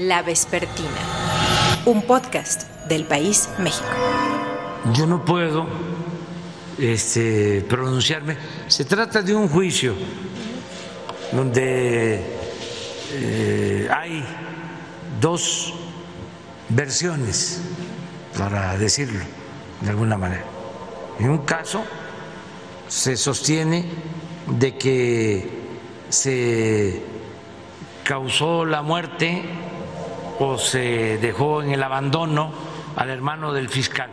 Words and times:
La 0.00 0.22
Vespertina, 0.22 0.88
un 1.84 2.00
podcast 2.00 2.62
del 2.88 3.04
País 3.04 3.50
México. 3.58 3.86
Yo 4.94 5.06
no 5.06 5.22
puedo 5.26 5.66
este, 6.78 7.60
pronunciarme. 7.68 8.38
Se 8.66 8.86
trata 8.86 9.20
de 9.20 9.34
un 9.34 9.46
juicio 9.46 9.94
donde 11.32 12.24
eh, 13.12 13.88
hay 13.94 14.24
dos 15.20 15.74
versiones, 16.70 17.60
para 18.38 18.78
decirlo 18.78 19.20
de 19.82 19.90
alguna 19.90 20.16
manera. 20.16 20.46
En 21.18 21.28
un 21.28 21.38
caso 21.44 21.84
se 22.88 23.18
sostiene 23.18 23.84
de 24.46 24.78
que 24.78 25.50
se 26.08 27.02
causó 28.02 28.64
la 28.64 28.80
muerte 28.80 29.44
o 30.40 30.58
se 30.58 31.18
dejó 31.18 31.62
en 31.62 31.70
el 31.70 31.82
abandono 31.82 32.50
al 32.96 33.10
hermano 33.10 33.52
del 33.52 33.68
fiscal 33.68 34.10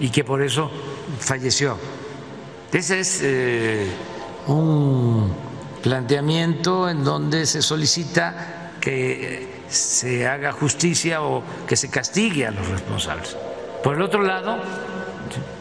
y 0.00 0.08
que 0.10 0.24
por 0.24 0.42
eso 0.42 0.70
falleció. 1.18 1.76
Ese 2.72 3.00
es 3.00 3.20
eh, 3.22 3.90
un 4.46 5.32
planteamiento 5.82 6.88
en 6.88 7.04
donde 7.04 7.44
se 7.44 7.60
solicita 7.60 8.72
que 8.80 9.60
se 9.68 10.26
haga 10.26 10.52
justicia 10.52 11.22
o 11.22 11.42
que 11.66 11.76
se 11.76 11.90
castigue 11.90 12.46
a 12.46 12.50
los 12.50 12.66
responsables. 12.68 13.36
Por 13.84 13.96
el 13.96 14.02
otro 14.02 14.22
lado, 14.22 14.56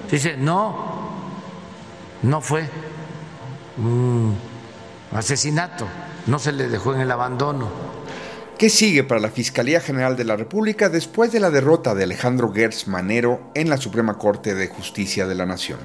dice, 0.10 0.38
no, 0.38 1.10
no 2.24 2.42
fue 2.42 2.70
un 3.78 4.38
asesinato, 5.12 5.86
no 6.28 6.40
se 6.40 6.54
le 6.54 6.70
dejó 6.70 6.96
en 6.96 7.02
el 7.02 7.12
abandono. 7.12 7.70
¿Qué 8.60 8.70
sigue 8.70 9.06
para 9.06 9.22
la 9.22 9.30
Fiscalía 9.30 9.80
General 9.80 10.18
de 10.18 10.26
la 10.26 10.36
República 10.36 10.90
después 10.90 11.32
de 11.32 11.40
la 11.40 11.50
derrota 11.50 11.96
de 11.96 12.04
Alejandro 12.04 12.52
Gertz 12.52 12.90
Manero 12.90 13.54
en 13.56 13.70
la 13.70 13.78
Suprema 13.78 14.18
Corte 14.18 14.54
de 14.54 14.68
Justicia 14.68 15.26
de 15.26 15.34
la 15.34 15.46
Nación? 15.46 15.80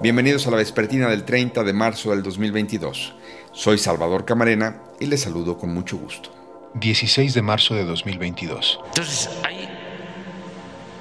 Bienvenidos 0.00 0.46
a 0.46 0.52
la 0.52 0.58
vespertina 0.58 1.08
del 1.08 1.24
30 1.24 1.64
de 1.64 1.72
marzo 1.72 2.12
del 2.12 2.22
2022. 2.22 3.12
Soy 3.50 3.76
Salvador 3.76 4.24
Camarena 4.24 4.82
y 5.00 5.06
les 5.06 5.22
saludo 5.22 5.58
con 5.58 5.74
mucho 5.74 5.96
gusto. 5.96 6.30
16 6.74 7.34
de 7.34 7.42
marzo 7.42 7.74
de 7.74 7.84
2022. 7.84 8.78
Entonces 8.86 9.28
hay 9.44 9.68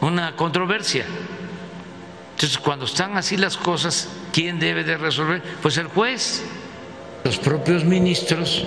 una 0.01 0.35
controversia. 0.35 1.05
Entonces 2.31 2.57
cuando 2.57 2.85
están 2.85 3.15
así 3.15 3.37
las 3.37 3.57
cosas, 3.57 4.09
¿quién 4.33 4.57
debe 4.57 4.83
de 4.83 4.97
resolver? 4.97 5.43
Pues 5.61 5.77
el 5.77 5.85
juez. 5.85 6.41
Los 7.23 7.37
propios 7.37 7.85
ministros 7.85 8.65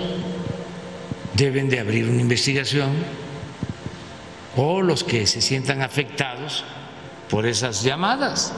deben 1.33 1.69
de 1.69 1.79
abrir 1.79 2.09
una 2.09 2.21
investigación 2.21 2.91
o 4.55 4.81
los 4.81 5.03
que 5.03 5.25
se 5.27 5.41
sientan 5.41 5.81
afectados 5.81 6.63
por 7.29 7.45
esas 7.45 7.83
llamadas 7.83 8.53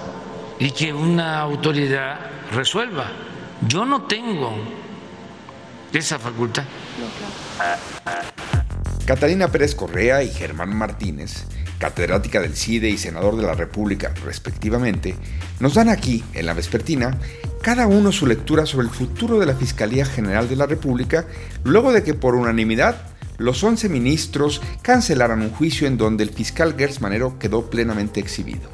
y 0.60 0.72
que 0.72 0.94
una 0.94 1.40
autoridad 1.40 2.20
resuelva. 2.52 3.12
Yo 3.68 3.86
no 3.86 4.04
tengo 4.04 4.56
esa 5.94 6.18
facultad. 6.18 6.64
Catalina 9.06 9.50
Pérez 9.50 9.76
Correa 9.76 10.24
y 10.24 10.30
Germán 10.30 10.76
Martínez, 10.76 11.46
catedrática 11.78 12.40
del 12.42 12.56
CIDE 12.56 12.90
y 12.90 12.98
senador 12.98 13.36
de 13.36 13.44
la 13.44 13.54
República 13.54 14.14
respectivamente, 14.26 15.16
nos 15.60 15.74
dan 15.76 15.90
aquí, 15.90 16.24
en 16.34 16.46
la 16.46 16.54
vespertina, 16.54 17.18
cada 17.64 17.88
uno 17.88 18.12
su 18.12 18.28
lectura 18.28 18.66
sobre 18.66 18.88
el 18.88 18.94
futuro 18.94 19.40
de 19.40 19.46
la 19.46 19.56
Fiscalía 19.56 20.06
General 20.06 20.50
de 20.50 20.58
la 20.58 20.66
República, 20.66 21.26
luego 21.64 21.94
de 21.94 22.04
que 22.04 22.14
por 22.14 22.36
unanimidad 22.36 23.08
los 23.38 23.64
11 23.64 23.88
ministros 23.88 24.62
cancelaran 24.82 25.42
un 25.42 25.50
juicio 25.50 25.88
en 25.88 25.98
donde 25.98 26.26
el 26.26 26.32
fiscal 26.32 26.76
Gers 26.78 27.00
Manero 27.00 27.40
quedó 27.40 27.70
plenamente 27.70 28.20
exhibido. 28.20 28.70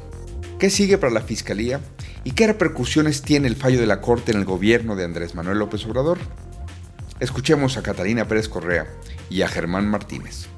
¿Qué 0.58 0.70
sigue 0.70 0.98
para 0.98 1.12
la 1.12 1.20
Fiscalía 1.20 1.80
y 2.24 2.32
qué 2.32 2.48
repercusiones 2.48 3.22
tiene 3.22 3.46
el 3.46 3.54
fallo 3.54 3.78
de 3.78 3.86
la 3.86 4.00
Corte 4.00 4.32
en 4.32 4.38
el 4.38 4.44
gobierno 4.44 4.96
de 4.96 5.04
Andrés 5.04 5.36
Manuel 5.36 5.60
López 5.60 5.86
Obrador? 5.86 6.18
Escuchemos 7.20 7.76
a 7.76 7.84
Catalina 7.84 8.26
Pérez 8.26 8.48
Correa 8.48 8.88
y 9.30 9.42
a 9.42 9.48
Germán 9.48 9.88
Martínez. 9.88 10.48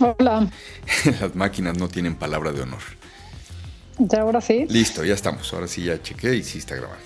Hola. 0.00 0.50
Las 1.20 1.34
máquinas 1.34 1.78
no 1.78 1.88
tienen 1.88 2.14
palabra 2.14 2.52
de 2.52 2.60
honor. 2.60 3.03
¿Ya 3.98 4.22
ahora 4.22 4.40
sí? 4.40 4.66
Listo, 4.68 5.04
ya 5.04 5.14
estamos. 5.14 5.52
Ahora 5.52 5.68
sí 5.68 5.84
ya 5.84 6.00
chequé 6.02 6.34
y 6.34 6.42
sí 6.42 6.58
está 6.58 6.74
grabando. 6.74 7.04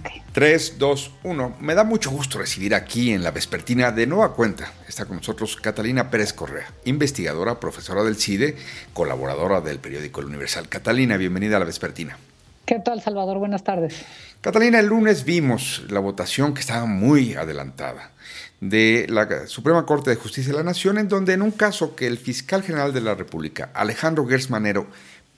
Okay. 0.00 0.22
3, 0.32 0.74
2, 0.78 1.10
1. 1.22 1.56
Me 1.60 1.74
da 1.74 1.84
mucho 1.84 2.10
gusto 2.10 2.38
recibir 2.38 2.74
aquí 2.74 3.12
en 3.12 3.22
la 3.22 3.30
Vespertina 3.30 3.90
de 3.90 4.06
nueva 4.06 4.34
cuenta. 4.34 4.72
Está 4.86 5.06
con 5.06 5.16
nosotros 5.16 5.56
Catalina 5.56 6.10
Pérez 6.10 6.32
Correa, 6.32 6.70
investigadora, 6.84 7.58
profesora 7.58 8.02
del 8.02 8.16
CIDE, 8.16 8.56
colaboradora 8.92 9.60
del 9.60 9.78
periódico 9.78 10.20
El 10.20 10.26
Universal. 10.26 10.68
Catalina, 10.68 11.16
bienvenida 11.16 11.56
a 11.56 11.60
la 11.60 11.64
Vespertina. 11.64 12.18
¿Qué 12.66 12.78
tal, 12.80 13.00
Salvador? 13.00 13.38
Buenas 13.38 13.64
tardes. 13.64 13.94
Catalina, 14.42 14.78
el 14.78 14.86
lunes 14.86 15.24
vimos 15.24 15.84
la 15.88 16.00
votación 16.00 16.52
que 16.52 16.60
estaba 16.60 16.84
muy 16.84 17.34
adelantada 17.34 18.12
de 18.60 19.06
la 19.08 19.46
Suprema 19.46 19.86
Corte 19.86 20.10
de 20.10 20.16
Justicia 20.16 20.52
de 20.52 20.58
la 20.58 20.64
Nación, 20.64 20.98
en 20.98 21.08
donde 21.08 21.32
en 21.32 21.40
un 21.40 21.50
caso 21.50 21.96
que 21.96 22.06
el 22.06 22.18
fiscal 22.18 22.62
general 22.62 22.92
de 22.92 23.00
la 23.00 23.14
República, 23.14 23.70
Alejandro 23.72 24.26
Gersmanero, 24.26 24.86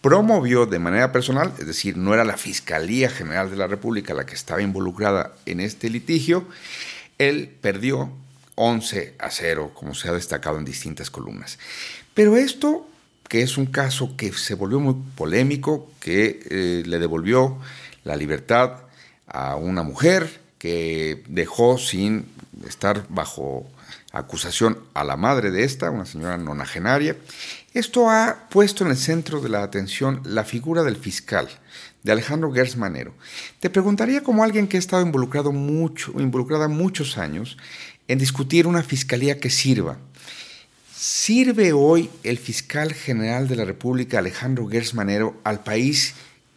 promovió 0.00 0.66
de 0.66 0.78
manera 0.78 1.12
personal, 1.12 1.52
es 1.58 1.66
decir, 1.66 1.96
no 1.96 2.14
era 2.14 2.24
la 2.24 2.36
Fiscalía 2.36 3.10
General 3.10 3.50
de 3.50 3.56
la 3.56 3.66
República 3.66 4.14
la 4.14 4.26
que 4.26 4.34
estaba 4.34 4.62
involucrada 4.62 5.34
en 5.46 5.60
este 5.60 5.90
litigio, 5.90 6.46
él 7.18 7.54
perdió 7.60 8.10
11 8.54 9.14
a 9.18 9.30
0, 9.30 9.72
como 9.74 9.94
se 9.94 10.08
ha 10.08 10.12
destacado 10.12 10.58
en 10.58 10.64
distintas 10.64 11.10
columnas. 11.10 11.58
Pero 12.14 12.36
esto, 12.36 12.88
que 13.28 13.42
es 13.42 13.58
un 13.58 13.66
caso 13.66 14.16
que 14.16 14.32
se 14.32 14.54
volvió 14.54 14.80
muy 14.80 14.96
polémico, 15.14 15.90
que 16.00 16.40
eh, 16.50 16.82
le 16.86 16.98
devolvió 16.98 17.58
la 18.04 18.16
libertad 18.16 18.82
a 19.26 19.56
una 19.56 19.82
mujer, 19.82 20.40
que 20.58 21.22
dejó 21.28 21.78
sin 21.78 22.26
estar 22.66 23.06
bajo 23.08 23.66
acusación 24.12 24.78
a 24.94 25.04
la 25.04 25.16
madre 25.16 25.50
de 25.50 25.64
esta, 25.64 25.90
una 25.90 26.06
señora 26.06 26.36
nonagenaria. 26.36 27.16
Esto 27.72 28.10
ha 28.10 28.48
puesto 28.50 28.84
en 28.84 28.90
el 28.90 28.96
centro 28.96 29.40
de 29.40 29.48
la 29.48 29.62
atención 29.62 30.22
la 30.24 30.42
figura 30.42 30.82
del 30.82 30.96
fiscal, 30.96 31.48
de 32.02 32.10
Alejandro 32.10 32.52
Gersmanero. 32.52 33.14
Te 33.60 33.70
preguntaría 33.70 34.24
como 34.24 34.42
alguien 34.42 34.66
que 34.66 34.76
ha 34.76 34.80
estado 34.80 35.06
involucrado 35.06 35.52
mucho, 35.52 36.12
involucrada 36.20 36.66
muchos 36.66 37.16
años 37.16 37.56
en 38.08 38.18
discutir 38.18 38.66
una 38.66 38.82
fiscalía 38.82 39.38
que 39.38 39.50
sirva. 39.50 39.98
¿Sirve 40.92 41.72
hoy 41.72 42.10
el 42.24 42.38
fiscal 42.38 42.92
general 42.92 43.46
de 43.46 43.54
la 43.54 43.64
República, 43.64 44.18
Alejandro 44.18 44.66
Gersmanero, 44.66 45.40
al 45.44 45.62
país 45.62 46.14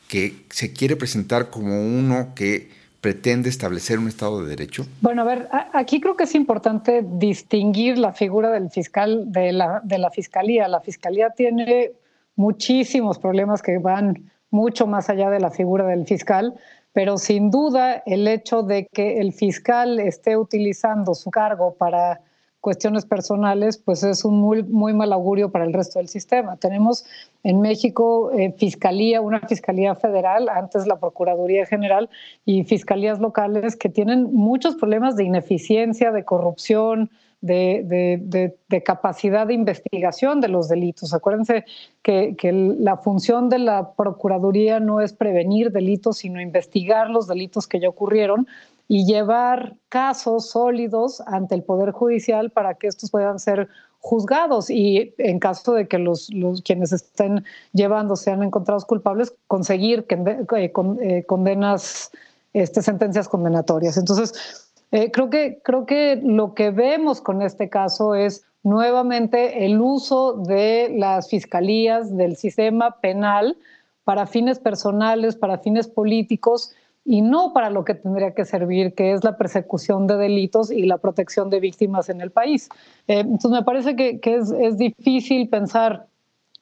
que 0.07 0.43
se 0.49 0.73
quiere 0.73 0.95
presentar 0.95 1.51
como 1.51 1.79
uno 1.79 2.33
que 2.35 2.71
pretende 3.03 3.49
establecer 3.49 3.99
un 3.99 4.07
Estado 4.07 4.41
de 4.41 4.47
Derecho? 4.47 4.85
Bueno, 5.01 5.23
a 5.23 5.25
ver, 5.25 5.49
aquí 5.73 5.99
creo 5.99 6.15
que 6.15 6.23
es 6.23 6.35
importante 6.35 7.03
distinguir 7.05 7.97
la 7.97 8.13
figura 8.13 8.49
del 8.49 8.69
fiscal 8.69 9.29
de 9.29 9.51
la, 9.51 9.81
de 9.83 9.97
la 9.97 10.09
Fiscalía. 10.09 10.69
La 10.69 10.79
Fiscalía 10.79 11.31
tiene 11.31 11.91
muchísimos 12.37 13.19
problemas 13.19 13.61
que 13.61 13.77
van 13.77 14.31
mucho 14.51 14.87
más 14.87 15.09
allá 15.09 15.29
de 15.29 15.41
la 15.41 15.51
figura 15.51 15.85
del 15.85 16.05
fiscal, 16.05 16.53
pero 16.93 17.17
sin 17.17 17.51
duda 17.51 18.01
el 18.05 18.25
hecho 18.25 18.63
de 18.63 18.87
que 18.87 19.19
el 19.19 19.33
fiscal 19.33 19.99
esté 19.99 20.37
utilizando 20.37 21.13
su 21.13 21.29
cargo 21.29 21.73
para 21.73 22.21
cuestiones 22.63 23.05
personales, 23.05 23.77
pues 23.77 24.03
es 24.03 24.23
un 24.23 24.39
muy, 24.39 24.93
mal 24.93 25.11
augurio 25.11 25.51
para 25.51 25.65
el 25.65 25.73
resto 25.73 25.99
del 25.99 26.07
sistema. 26.07 26.55
Tenemos 26.55 27.03
en 27.43 27.59
México 27.59 28.31
eh, 28.31 28.55
fiscalía, 28.57 29.19
una 29.19 29.41
fiscalía 29.41 29.95
federal, 29.95 30.47
antes 30.47 30.87
la 30.87 30.97
Procuraduría 30.97 31.65
General 31.65 32.09
y 32.45 32.63
fiscalías 32.63 33.19
locales 33.19 33.75
que 33.75 33.89
tienen 33.89 34.33
muchos 34.33 34.75
problemas 34.75 35.17
de 35.17 35.25
ineficiencia, 35.25 36.13
de 36.13 36.23
corrupción, 36.23 37.09
de, 37.41 38.55
capacidad 38.85 39.45
de 39.45 39.53
investigación 39.53 40.39
de 40.39 40.47
los 40.47 40.69
delitos. 40.69 41.13
Acuérdense 41.13 41.65
que, 42.01 42.33
la 42.79 42.95
función 42.95 43.49
de 43.49 43.59
la 43.59 43.93
Procuraduría 43.93 44.79
no 44.79 45.01
es 45.01 45.11
prevenir 45.11 45.71
delitos, 45.71 46.19
sino 46.19 46.39
investigar 46.39 47.09
los 47.09 47.27
delitos 47.27 47.67
que 47.67 47.81
ya 47.81 47.89
ocurrieron 47.89 48.47
y 48.87 49.05
llevar 49.05 49.75
casos 49.89 50.49
sólidos 50.49 51.21
ante 51.25 51.55
el 51.55 51.63
Poder 51.63 51.91
Judicial 51.91 52.51
para 52.51 52.75
que 52.75 52.87
estos 52.87 53.11
puedan 53.11 53.39
ser 53.39 53.69
juzgados 54.03 54.69
y 54.69 55.13
en 55.17 55.39
caso 55.39 55.73
de 55.73 55.87
que 55.87 55.97
los, 55.97 56.29
quienes 56.65 56.91
estén 56.91 57.45
llevando 57.71 58.17
sean 58.17 58.43
encontrados 58.43 58.83
culpables, 58.83 59.33
conseguir 59.47 60.05
eh, 60.09 60.45
eh, 60.57 61.23
condenas, 61.25 62.11
este, 62.51 62.81
sentencias 62.81 63.29
condenatorias. 63.29 63.95
Entonces, 63.95 64.69
eh, 64.91 65.09
creo, 65.09 65.29
que, 65.29 65.61
creo 65.63 65.85
que 65.85 66.19
lo 66.21 66.53
que 66.53 66.71
vemos 66.71 67.21
con 67.21 67.41
este 67.41 67.69
caso 67.69 68.13
es 68.13 68.45
nuevamente 68.61 69.65
el 69.65 69.79
uso 69.79 70.33
de 70.33 70.93
las 70.97 71.29
fiscalías 71.29 72.15
del 72.15 72.35
sistema 72.35 72.99
penal 72.99 73.57
para 74.03 74.27
fines 74.27 74.59
personales, 74.59 75.37
para 75.37 75.59
fines 75.59 75.87
políticos, 75.87 76.73
y 77.05 77.21
no 77.21 77.53
para 77.53 77.69
lo 77.69 77.83
que 77.83 77.95
tendría 77.95 78.33
que 78.33 78.45
servir, 78.45 78.93
que 78.93 79.11
es 79.11 79.23
la 79.23 79.37
persecución 79.37 80.07
de 80.07 80.15
delitos 80.15 80.71
y 80.71 80.83
la 80.83 80.97
protección 80.97 81.49
de 81.49 81.59
víctimas 81.59 82.09
en 82.09 82.21
el 82.21 82.31
país. 82.31 82.69
Eh, 83.07 83.19
entonces 83.19 83.51
me 83.51 83.63
parece 83.63 83.95
que, 83.95 84.19
es, 84.23 84.51
es 84.51 84.77
difícil 84.77 85.49
pensar 85.49 86.07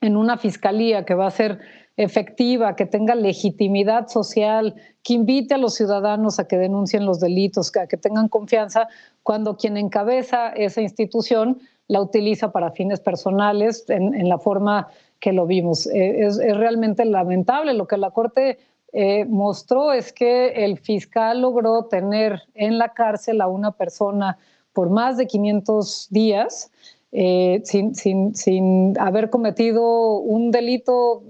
en 0.01 0.17
una 0.17 0.37
fiscalía 0.37 1.05
que 1.05 1.13
va 1.13 1.27
a 1.27 1.31
ser 1.31 1.59
efectiva, 1.97 2.75
que 2.75 2.85
tenga 2.85 3.13
legitimidad 3.13 4.07
social, 4.07 4.75
que 5.03 5.13
invite 5.13 5.53
a 5.53 5.57
los 5.57 5.75
ciudadanos 5.75 6.39
a 6.39 6.47
que 6.47 6.57
denuncien 6.57 7.05
los 7.05 7.19
delitos, 7.19 7.75
a 7.75 7.85
que 7.87 7.97
tengan 7.97 8.27
confianza, 8.27 8.87
cuando 9.23 9.57
quien 9.57 9.77
encabeza 9.77 10.49
esa 10.49 10.81
institución 10.81 11.59
la 11.87 12.01
utiliza 12.01 12.51
para 12.51 12.71
fines 12.71 13.01
personales 13.01 13.85
en, 13.89 14.29
la 14.29 14.39
forma 14.39 14.87
que 15.19 15.33
lo 15.33 15.45
vimos. 15.45 15.87
Eh, 15.87 16.25
es, 16.25 16.37
realmente 16.37 17.03
lamentable. 17.03 17.73
Lo 17.73 17.85
que 17.85 17.97
la 17.97 18.11
Corte 18.11 18.59
eh, 18.93 19.25
mostró 19.25 19.93
es 19.93 20.11
que 20.11 20.65
el 20.65 20.77
fiscal 20.77 21.41
logró 21.41 21.85
tener 21.85 22.43
en 22.55 22.77
la 22.77 22.89
cárcel 22.89 23.41
a 23.41 23.47
una 23.47 23.71
persona 23.71 24.37
por 24.73 24.89
más 24.89 25.17
de 25.17 25.27
500 25.27 26.07
días 26.09 26.71
eh, 27.13 27.61
sin, 27.65 27.93
sin, 27.95 28.35
sin, 28.35 28.97
haber 28.99 29.29
cometido 29.29 30.17
un 30.19 30.51
delito 30.51 31.23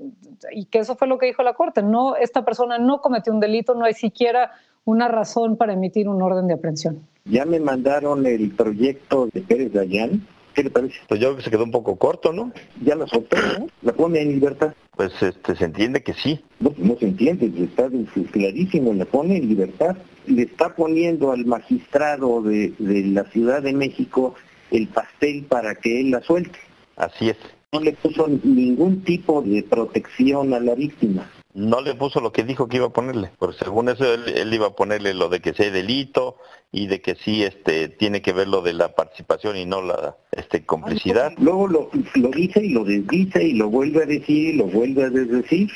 y 0.51 0.65
que 0.65 0.79
eso 0.79 0.95
fue 0.95 1.07
lo 1.07 1.17
que 1.17 1.27
dijo 1.27 1.43
la 1.43 1.53
Corte. 1.53 1.81
No, 1.81 2.15
esta 2.15 2.45
persona 2.45 2.77
no 2.77 3.01
cometió 3.01 3.33
un 3.33 3.39
delito, 3.39 3.73
no 3.73 3.85
hay 3.85 3.93
siquiera 3.93 4.51
una 4.85 5.07
razón 5.07 5.57
para 5.57 5.73
emitir 5.73 6.07
un 6.07 6.21
orden 6.21 6.47
de 6.47 6.53
aprehensión. 6.53 6.99
Ya 7.25 7.45
me 7.45 7.59
mandaron 7.59 8.25
el 8.25 8.51
proyecto 8.51 9.27
de 9.31 9.41
Pérez 9.41 9.73
Dayán. 9.73 10.25
¿Qué 10.53 10.63
le 10.63 10.69
parece? 10.69 10.95
Pues 11.07 11.19
yo 11.19 11.27
creo 11.27 11.38
que 11.38 11.44
se 11.44 11.51
quedó 11.51 11.63
un 11.63 11.71
poco 11.71 11.95
corto, 11.98 12.33
¿no? 12.33 12.51
Ya 12.83 12.95
la 12.95 13.07
soltó, 13.07 13.38
¿no? 13.38 13.68
¿La 13.81 13.94
pone 13.94 14.21
en 14.21 14.30
libertad? 14.30 14.74
Pues 14.95 15.12
este, 15.21 15.56
se 15.56 15.65
entiende 15.65 16.03
que 16.03 16.13
sí. 16.13 16.42
No, 16.59 16.74
no 16.77 16.98
se 16.98 17.06
entiende, 17.06 17.51
está 17.63 17.89
clarísimo, 18.31 18.94
la 18.94 19.06
pone 19.06 19.38
en 19.38 19.48
libertad. 19.48 19.95
Le 20.27 20.44
está 20.44 20.75
poniendo 20.75 21.31
al 21.31 21.45
magistrado 21.45 22.42
de, 22.42 22.74
de 22.77 23.06
la 23.06 23.24
Ciudad 23.25 23.62
de 23.62 23.74
México 23.74 24.36
el 24.71 24.88
pastel 24.88 25.44
para 25.44 25.75
que 25.75 26.01
él 26.01 26.12
la 26.12 26.21
suelte. 26.21 26.59
Así 26.95 27.30
es 27.30 27.38
no 27.74 27.80
le 27.80 27.94
puso 27.94 28.27
ningún 28.44 29.01
tipo 29.01 29.42
de 29.42 29.63
protección 29.63 30.53
a 30.53 30.59
la 30.59 30.75
víctima. 30.75 31.31
No 31.53 31.81
le 31.81 31.95
puso 31.95 32.21
lo 32.21 32.31
que 32.31 32.44
dijo 32.44 32.68
que 32.68 32.77
iba 32.77 32.88
a 32.88 32.94
ponerle, 32.94 33.31
porque 33.38 33.57
según 33.63 33.89
eso 33.89 34.06
él, 34.13 34.53
iba 34.53 34.68
a 34.68 34.75
ponerle 34.75 35.13
lo 35.13 35.27
de 35.30 35.42
que 35.42 35.53
sea 35.53 35.69
delito 35.69 36.38
y 36.71 36.88
de 36.88 37.01
que 37.01 37.15
sí 37.15 37.44
este 37.44 37.89
tiene 37.89 38.21
que 38.21 38.31
ver 38.31 38.48
lo 38.48 38.62
de 38.62 38.74
la 38.74 38.95
participación 38.95 39.57
y 39.57 39.65
no 39.65 39.81
la 39.81 40.15
este 40.31 40.65
complicidad. 40.65 41.33
Luego 41.38 41.68
lo, 41.68 41.89
dice 42.33 42.63
y 42.63 42.69
lo 42.69 42.86
desdice 42.86 43.44
y 43.44 43.53
lo 43.53 43.69
vuelve 43.69 44.03
a 44.03 44.06
decir 44.06 44.53
y 44.53 44.57
lo 44.57 44.65
vuelve 44.65 45.03
a 45.03 45.09
desdecir. 45.09 45.69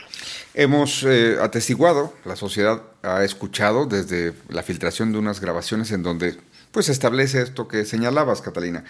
Hemos 0.54 1.04
eh, 1.04 1.36
atestiguado, 1.42 2.14
la 2.24 2.38
sociedad 2.38 2.82
ha 3.04 3.26
escuchado 3.26 3.86
desde 3.86 4.34
la 4.48 4.64
filtración 4.64 5.12
de 5.12 5.20
unas 5.20 5.42
grabaciones 5.42 5.92
en 5.92 6.04
donde 6.04 6.38
pues 6.72 6.88
establece 6.88 7.42
esto 7.42 7.68
que 7.68 7.86
señalabas, 7.86 8.42
Catalina 8.42 8.86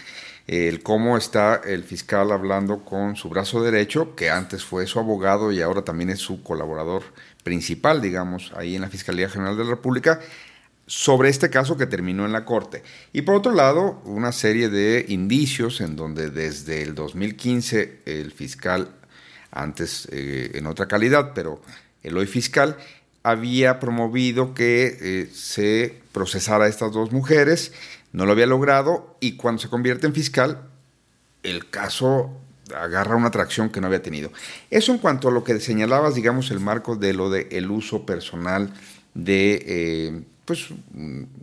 el 0.47 0.83
cómo 0.83 1.17
está 1.17 1.55
el 1.65 1.83
fiscal 1.83 2.31
hablando 2.31 2.85
con 2.85 3.15
su 3.15 3.29
brazo 3.29 3.63
derecho, 3.63 4.15
que 4.15 4.29
antes 4.29 4.63
fue 4.63 4.85
su 4.85 4.99
abogado 4.99 5.51
y 5.51 5.61
ahora 5.61 5.83
también 5.83 6.11
es 6.11 6.19
su 6.19 6.43
colaborador 6.43 7.03
principal, 7.43 8.01
digamos, 8.01 8.51
ahí 8.55 8.75
en 8.75 8.81
la 8.81 8.89
Fiscalía 8.89 9.29
General 9.29 9.57
de 9.57 9.63
la 9.63 9.71
República, 9.71 10.19
sobre 10.87 11.29
este 11.29 11.49
caso 11.49 11.77
que 11.77 11.87
terminó 11.87 12.25
en 12.25 12.31
la 12.31 12.45
Corte. 12.45 12.83
Y 13.11 13.23
por 13.23 13.35
otro 13.35 13.53
lado, 13.53 14.01
una 14.05 14.31
serie 14.31 14.69
de 14.69 15.05
indicios 15.07 15.81
en 15.81 15.95
donde 15.95 16.29
desde 16.29 16.83
el 16.83 16.93
2015 16.93 18.01
el 18.05 18.31
fiscal, 18.31 18.89
antes 19.51 20.07
eh, 20.11 20.51
en 20.53 20.67
otra 20.67 20.87
calidad, 20.87 21.31
pero 21.33 21.61
el 22.03 22.15
hoy 22.17 22.27
fiscal, 22.27 22.77
había 23.23 23.79
promovido 23.79 24.53
que 24.53 24.97
eh, 25.01 25.29
se 25.33 25.99
procesara 26.11 26.65
a 26.65 26.67
estas 26.67 26.91
dos 26.91 27.11
mujeres 27.11 27.71
no 28.15 28.25
lo 28.25 28.31
había 28.31 28.45
logrado 28.45 29.17
y 29.19 29.33
cuando 29.33 29.61
se 29.61 29.67
convierte 29.67 30.07
en 30.07 30.13
fiscal, 30.13 30.69
el 31.43 31.69
caso 31.69 32.31
agarra 32.73 33.17
una 33.17 33.27
atracción 33.27 33.69
que 33.69 33.81
no 33.81 33.87
había 33.87 34.01
tenido. 34.01 34.31
Eso 34.71 34.93
en 34.93 34.99
cuanto 34.99 35.27
a 35.27 35.31
lo 35.31 35.43
que 35.43 35.59
señalabas, 35.59 36.15
digamos, 36.15 36.49
el 36.49 36.61
marco 36.61 36.95
de 36.95 37.11
lo 37.11 37.29
de 37.29 37.49
el 37.51 37.69
uso 37.69 38.05
personal 38.05 38.71
de 39.13 39.63
eh, 39.67 40.23
pues, 40.45 40.67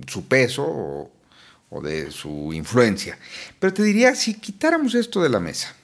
su 0.07 0.25
peso 0.25 1.11
o, 1.69 1.81
de 1.83 2.11
su 2.11 2.55
influencia. 2.55 3.19
Pero 3.59 3.75
te 3.75 3.83
diría, 3.83 4.15
si 4.15 4.35
quitáramos 4.35 4.95
esto 4.95 5.23
de 5.23 5.29
la 5.29 5.41
mesa, 5.41 5.77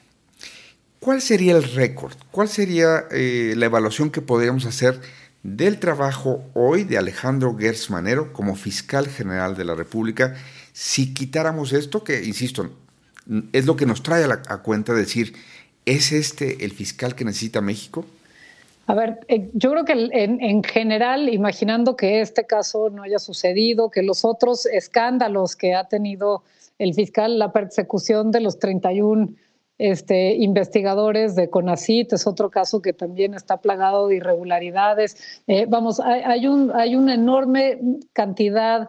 ¿cuál 1.01 1.21
sería 1.21 1.55
el 1.55 1.65
récord? 1.65 2.15
¿Cuál 2.31 2.49
sería 2.49 3.05
eh, 3.11 3.53
la 3.59 3.67
evaluación 3.67 4.11
que 4.11 4.23
podríamos 4.23 4.65
hacer 4.65 4.99
del 5.43 5.81
trabajo 5.81 6.45
hoy 6.55 6.85
de 6.85 6.97
Alejandro 6.97 7.57
Gersmanero 7.59 8.33
como 8.33 8.57
fiscal 8.57 9.07
general 9.07 9.55
de 9.55 9.65
la 9.67 9.75
República 9.75 10.35
si 10.79 11.13
quitáramos 11.13 11.73
esto, 11.73 12.05
que 12.05 12.25
insisto, 12.25 12.71
es 13.53 13.67
lo 13.67 13.75
que 13.75 13.85
nos 13.85 14.05
trae 14.05 14.23
a, 14.23 14.29
la, 14.29 14.63
cuenta 14.63 14.95
decir, 14.95 15.33
¿es 15.85 16.13
este 16.13 16.65
el 16.65 16.71
fiscal 16.71 17.17
que 17.17 17.25
necesita 17.25 17.61
México? 17.61 18.07
A 18.87 18.95
ver, 18.95 19.19
eh, 19.27 19.51
yo 19.55 19.73
creo 19.73 19.85
que 19.85 20.09
en, 20.13 20.63
general, 20.63 21.31
imaginando 21.31 21.97
que 21.97 22.21
este 22.21 22.47
caso 22.47 22.91
no 22.91 23.03
haya 23.03 23.19
sucedido, 23.19 23.91
que 23.91 24.05
los 24.05 24.25
otros 24.25 24.67
escándalos 24.67 25.57
que 25.57 25.75
ha 25.75 25.89
tenido 25.89 26.45
el 26.79 26.95
fiscal, 26.95 27.41
la 27.41 27.51
persecución 27.51 28.31
de 28.31 28.39
los 28.39 28.61
31 28.61 29.31
este, 29.79 30.37
investigadores 30.37 31.35
de 31.35 31.51
CONACIT, 31.51 32.13
es 32.13 32.25
otro 32.29 32.51
caso 32.51 32.81
que 32.83 32.93
también 32.93 33.35
está 33.35 33.57
plagado 33.57 34.07
de 34.07 34.19
irregularidades. 34.19 35.43
Eh, 35.49 35.67
vamos, 35.69 35.99
hay, 35.99 36.47
un, 36.47 36.71
hay 36.73 36.95
una 36.95 37.15
enorme 37.15 37.81
cantidad 38.13 38.89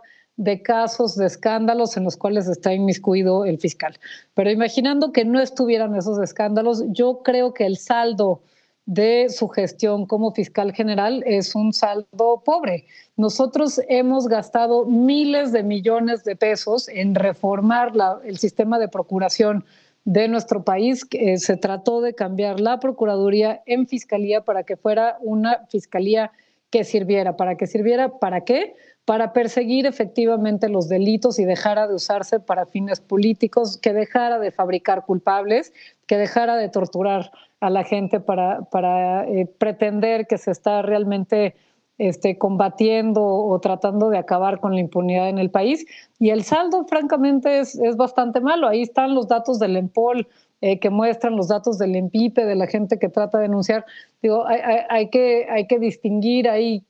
casos, 0.61 1.15
de 1.15 1.25
escándalos 1.25 1.97
en 1.97 2.03
los 2.03 2.17
cuales 2.17 2.47
está 2.47 2.73
inmiscuido 2.73 3.45
el 3.45 3.59
fiscal. 3.59 3.99
Pero 4.33 4.51
imaginando 4.51 5.11
que 5.11 5.25
no 5.25 5.39
estuvieran 5.39 5.95
esos 5.95 6.19
escándalos, 6.19 6.83
yo 6.89 7.21
creo 7.23 7.53
que 7.53 7.65
el 7.65 7.77
saldo 7.77 8.41
de 8.85 9.29
su 9.29 9.47
gestión 9.49 10.07
como 10.07 10.31
fiscal 10.31 10.73
general 10.73 11.23
es 11.27 11.53
un 11.53 11.73
saldo 11.73 12.41
pobre. 12.43 12.87
Nosotros 13.17 13.79
hemos 13.87 14.27
gastado 14.27 14.85
miles 14.85 15.51
de 15.51 15.61
millones 15.61 16.23
de 16.23 16.35
pesos 16.35 16.89
en 16.89 17.13
reformar 17.13 17.91
el 18.23 18.39
sistema 18.39 18.79
de 18.79 18.87
procuración 18.87 19.63
de 20.05 20.27
nuestro 20.27 20.63
país. 20.63 21.05
se 21.37 21.57
trató 21.57 22.01
de 22.01 22.15
cambiar 22.15 22.59
la 22.59 22.79
Procuraduría 22.79 23.61
en 23.67 23.85
Fiscalía 23.85 24.41
para 24.41 24.63
que 24.63 24.75
fuera 24.75 25.17
una 25.21 25.67
fiscalía 25.69 26.31
que 26.71 26.83
sirviera. 26.83 27.37
¿Para 27.37 27.57
que 27.57 27.67
sirviera? 27.67 28.17
¿Para 28.17 28.41
qué? 28.41 28.75
Para 29.05 29.33
perseguir 29.33 29.85
efectivamente 29.85 30.69
los 30.69 30.87
delitos 30.87 31.39
y 31.39 31.45
dejara 31.45 31.87
de 31.87 31.95
usarse 31.95 32.39
para 32.39 32.65
fines 32.65 33.01
políticos, 33.01 33.77
que 33.77 33.93
dejara 33.93 34.39
de 34.39 34.51
fabricar 34.51 35.05
culpables, 35.05 35.73
que 36.05 36.17
dejara 36.17 36.57
de 36.57 36.69
torturar 36.69 37.31
a 37.59 37.69
la 37.69 37.83
gente 37.83 38.19
para, 38.19 38.61
para 38.63 39.27
eh, 39.27 39.47
pretender 39.57 40.27
que 40.27 40.37
se 40.37 40.51
está 40.51 40.81
realmente 40.81 41.55
este, 41.97 42.37
combatiendo 42.37 43.23
o 43.23 43.59
tratando 43.59 44.09
de 44.09 44.17
acabar 44.17 44.59
con 44.59 44.73
la 44.73 44.79
impunidad 44.79 45.27
en 45.27 45.37
el 45.37 45.49
país. 45.49 45.85
Y 46.19 46.29
el 46.29 46.43
saldo, 46.43 46.85
francamente, 46.85 47.59
es, 47.59 47.75
es 47.75 47.97
bastante 47.97 48.39
malo. 48.39 48.67
Ahí 48.67 48.83
están 48.83 49.15
los 49.15 49.27
datos 49.27 49.59
del 49.59 49.75
EMPOL 49.75 50.27
eh, 50.61 50.79
que 50.79 50.89
muestran 50.89 51.35
los 51.35 51.47
datos 51.47 51.77
del 51.77 51.95
EMPIPE, 51.95 52.45
de 52.45 52.55
la 52.55 52.67
gente 52.67 52.99
que 52.99 53.09
trata 53.09 53.37
de 53.37 53.43
denunciar. 53.43 53.85
Digo, 54.21 54.45
hay, 54.45 55.09
que, 55.09 55.47
hay 55.49 55.67
que 55.67 55.79
distinguir 55.79 56.49
ahí 56.49 56.83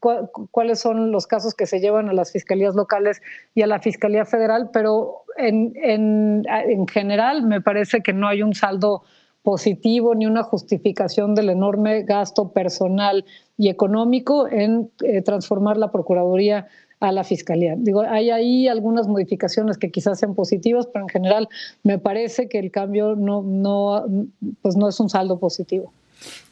cuáles 0.52 0.80
son 0.80 1.12
los 1.12 1.28
casos 1.28 1.54
que 1.54 1.68
se 1.68 1.80
llevan 1.80 2.10
a 2.10 2.14
las 2.14 2.32
fiscalías 2.32 2.76
locales 2.76 3.22
y 3.54 3.62
a 3.62 3.68
la 3.68 3.80
Fiscalía 3.80 4.26
Federal, 4.26 4.72
pero 4.74 5.24
en, 5.38 5.74
en, 5.76 6.44
en 6.48 6.88
general 6.88 7.46
me 7.46 7.62
parece 7.62 8.02
que 8.02 8.14
no 8.14 8.28
hay 8.28 8.42
un 8.42 8.56
saldo 8.56 9.04
positivo 9.44 10.16
ni 10.16 10.26
una 10.26 10.44
justificación 10.44 11.34
del 11.36 11.50
enorme 11.50 12.04
gasto 12.04 12.52
personal 12.52 13.26
y 13.58 13.70
económico 13.70 14.48
en 14.48 14.92
eh, 15.04 15.22
transformar 15.22 15.78
la 15.78 15.92
Procuraduría 15.92 16.68
a 17.00 17.12
la 17.12 17.24
Fiscalía. 17.24 17.76
Digo, 17.78 18.02
hay 18.02 18.30
ahí 18.30 18.68
algunas 18.68 19.08
modificaciones 19.08 19.78
que 19.78 19.90
quizás 19.90 20.20
sean 20.20 20.36
positivas, 20.36 20.88
pero 20.92 21.06
en 21.06 21.10
general 21.10 21.50
me 21.84 21.98
parece 21.98 22.50
que 22.50 22.60
el 22.60 22.72
cambio 22.72 23.16
no, 23.16 23.42
no, 23.42 24.06
pues 24.62 24.76
no 24.76 24.90
es 24.90 25.00
un 25.00 25.10
saldo 25.10 25.40
positivo. 25.40 25.94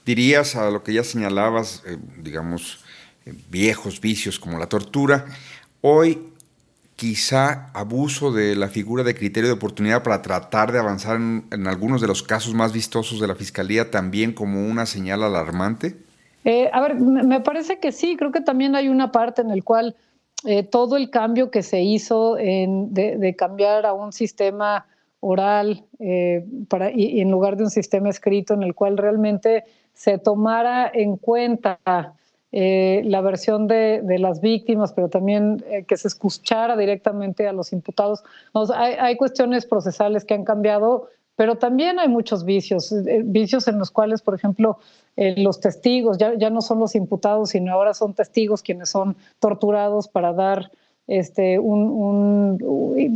Dirías 0.05 0.55
a 0.55 0.69
lo 0.69 0.83
que 0.83 0.93
ya 0.93 1.03
señalabas, 1.03 1.83
eh, 1.85 1.97
digamos, 2.23 2.79
eh, 3.25 3.33
viejos 3.49 3.99
vicios 3.99 4.39
como 4.39 4.57
la 4.57 4.67
tortura, 4.67 5.25
hoy 5.81 6.29
quizá 6.95 7.69
abuso 7.73 8.31
de 8.31 8.55
la 8.55 8.69
figura 8.69 9.03
de 9.03 9.13
criterio 9.13 9.49
de 9.49 9.53
oportunidad 9.53 10.01
para 10.01 10.21
tratar 10.21 10.71
de 10.71 10.79
avanzar 10.79 11.17
en, 11.17 11.45
en 11.51 11.67
algunos 11.67 12.01
de 12.01 12.07
los 12.07 12.23
casos 12.23 12.53
más 12.53 12.71
vistosos 12.71 13.19
de 13.19 13.27
la 13.27 13.35
Fiscalía 13.35 13.91
también 13.91 14.31
como 14.31 14.65
una 14.65 14.85
señal 14.85 15.23
alarmante? 15.23 15.97
Eh, 16.45 16.69
a 16.71 16.79
ver, 16.79 16.95
me 16.95 17.41
parece 17.41 17.77
que 17.79 17.91
sí, 17.91 18.15
creo 18.15 18.31
que 18.31 18.39
también 18.39 18.73
hay 18.73 18.87
una 18.87 19.11
parte 19.11 19.41
en 19.41 19.49
la 19.49 19.61
cual 19.61 19.97
eh, 20.49 20.63
todo 20.63 20.95
el 20.95 21.09
cambio 21.09 21.51
que 21.51 21.61
se 21.61 21.81
hizo 21.81 22.37
en, 22.37 22.93
de, 22.93 23.35
cambiar 23.35 23.85
a 23.85 23.91
un 23.91 24.13
sistema 24.13 24.85
oral 25.19 25.83
eh, 25.99 26.45
para, 26.69 26.89
y, 26.89 27.19
en 27.19 27.31
lugar 27.31 27.57
de 27.57 27.65
un 27.65 27.69
sistema 27.69 28.07
escrito 28.07 28.53
en 28.53 28.63
el 28.63 28.73
cual 28.73 28.97
realmente 28.97 29.65
se 29.93 30.17
tomara 30.17 30.89
en 30.93 31.17
cuenta 31.17 31.79
eh, 32.53 33.01
la 33.03 33.19
versión 33.19 33.67
de, 33.67 34.01
las 34.19 34.39
víctimas, 34.39 34.93
pero 34.93 35.09
también 35.09 35.65
eh, 35.67 35.83
que 35.83 35.97
se 35.97 36.07
escuchara 36.07 36.77
directamente 36.77 37.45
a 37.45 37.51
los 37.51 37.73
imputados. 37.73 38.23
hay, 38.73 39.17
cuestiones 39.17 39.65
procesales 39.65 40.23
que 40.23 40.33
han 40.33 40.45
cambiado, 40.45 41.09
pero 41.37 41.55
también 41.55 41.99
hay 41.99 42.09
muchos 42.09 42.43
vicios, 42.43 42.91
eh, 42.91 43.21
vicios 43.23 43.69
en 43.69 43.79
los 43.79 43.89
cuales, 43.91 44.21
por 44.21 44.35
ejemplo, 44.35 44.79
los 45.15 45.59
testigos 45.59 46.19
ya, 46.19 46.35
ya 46.37 46.51
no 46.51 46.61
son 46.61 46.77
los 46.79 46.93
imputados, 46.93 47.49
sino 47.49 47.73
ahora 47.73 47.95
son 47.95 48.13
testigos 48.13 48.61
quienes 48.61 48.89
son 48.89 49.15
torturados 49.39 50.07
para 50.07 50.31
dar 50.31 50.69
este, 51.07 51.57
un, 51.57 52.59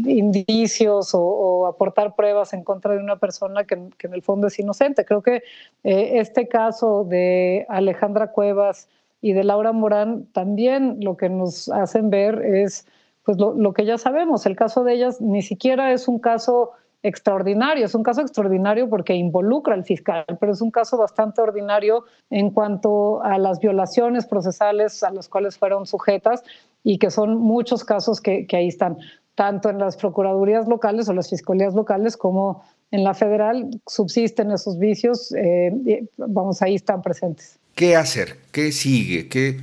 indicios 0.08 1.12
o, 1.14 1.68
aportar 1.68 2.16
pruebas 2.16 2.54
en 2.54 2.64
contra 2.64 2.94
de 2.94 3.04
una 3.04 3.18
persona 3.18 3.66
que, 3.66 3.76
en 3.76 4.14
el 4.14 4.24
fondo 4.24 4.48
es 4.48 4.58
inocente. 4.58 5.06
Creo 5.06 5.22
que 5.22 5.44
este 5.84 6.48
caso 6.48 7.04
de 7.04 7.68
Alejandra 7.70 8.32
Cuevas, 8.32 8.88
y 9.22 9.34
de 9.34 9.44
Laura 9.44 9.72
Morán 9.72 10.26
también 10.34 10.98
lo 11.00 11.16
que 11.16 11.30
nos 11.30 11.70
hacen 11.70 12.10
ver 12.10 12.44
es 12.44 12.88
pues 13.24 13.38
lo, 13.38 13.74
que 13.74 13.86
ya 13.86 14.00
sabemos. 14.00 14.48
El 14.48 14.56
caso 14.56 14.84
de 14.84 14.94
ellas 14.94 15.22
ni 15.22 15.44
siquiera 15.44 15.94
es 15.94 16.08
un 16.08 16.18
caso 16.18 16.72
extraordinario, 17.04 17.86
es 17.86 17.96
un 17.96 18.04
caso 18.04 18.22
extraordinario 18.22 18.90
porque 18.90 19.14
involucra 19.16 19.74
al 19.74 19.84
fiscal, 19.84 20.26
pero 20.40 20.52
es 20.52 20.62
un 20.62 20.72
caso 20.72 20.98
bastante 20.98 21.42
ordinario 21.42 22.06
en 22.30 22.52
cuanto 22.52 23.24
a 23.24 23.38
las 23.38 23.60
violaciones 23.60 24.26
procesales 24.26 25.04
a 25.04 25.12
las 25.12 25.28
cuales 25.28 25.58
fueron 25.58 25.86
sujetas 25.86 26.44
y 26.84 26.98
que 26.98 27.10
son 27.10 27.38
muchos 27.38 27.84
casos 27.84 28.22
que, 28.22 28.48
ahí 28.54 28.68
están, 28.68 28.98
tanto 29.36 29.70
en 29.70 29.80
las 29.80 29.98
procuradurías 29.98 30.68
locales 30.68 31.10
o 31.10 31.14
las 31.14 31.30
fiscalías 31.30 31.74
locales 31.74 32.18
como 32.18 32.64
en 32.92 33.04
la 33.04 33.14
federal 33.14 33.70
subsisten 33.88 34.52
esos 34.52 34.78
vicios, 34.78 35.34
eh, 35.34 36.06
vamos, 36.18 36.62
ahí 36.62 36.76
están 36.76 37.02
presentes. 37.02 37.58
¿Qué 37.76 37.96
hacer? 37.96 38.38
¿Qué 38.52 38.72
sigue? 38.72 39.30
¿Qué, 39.30 39.60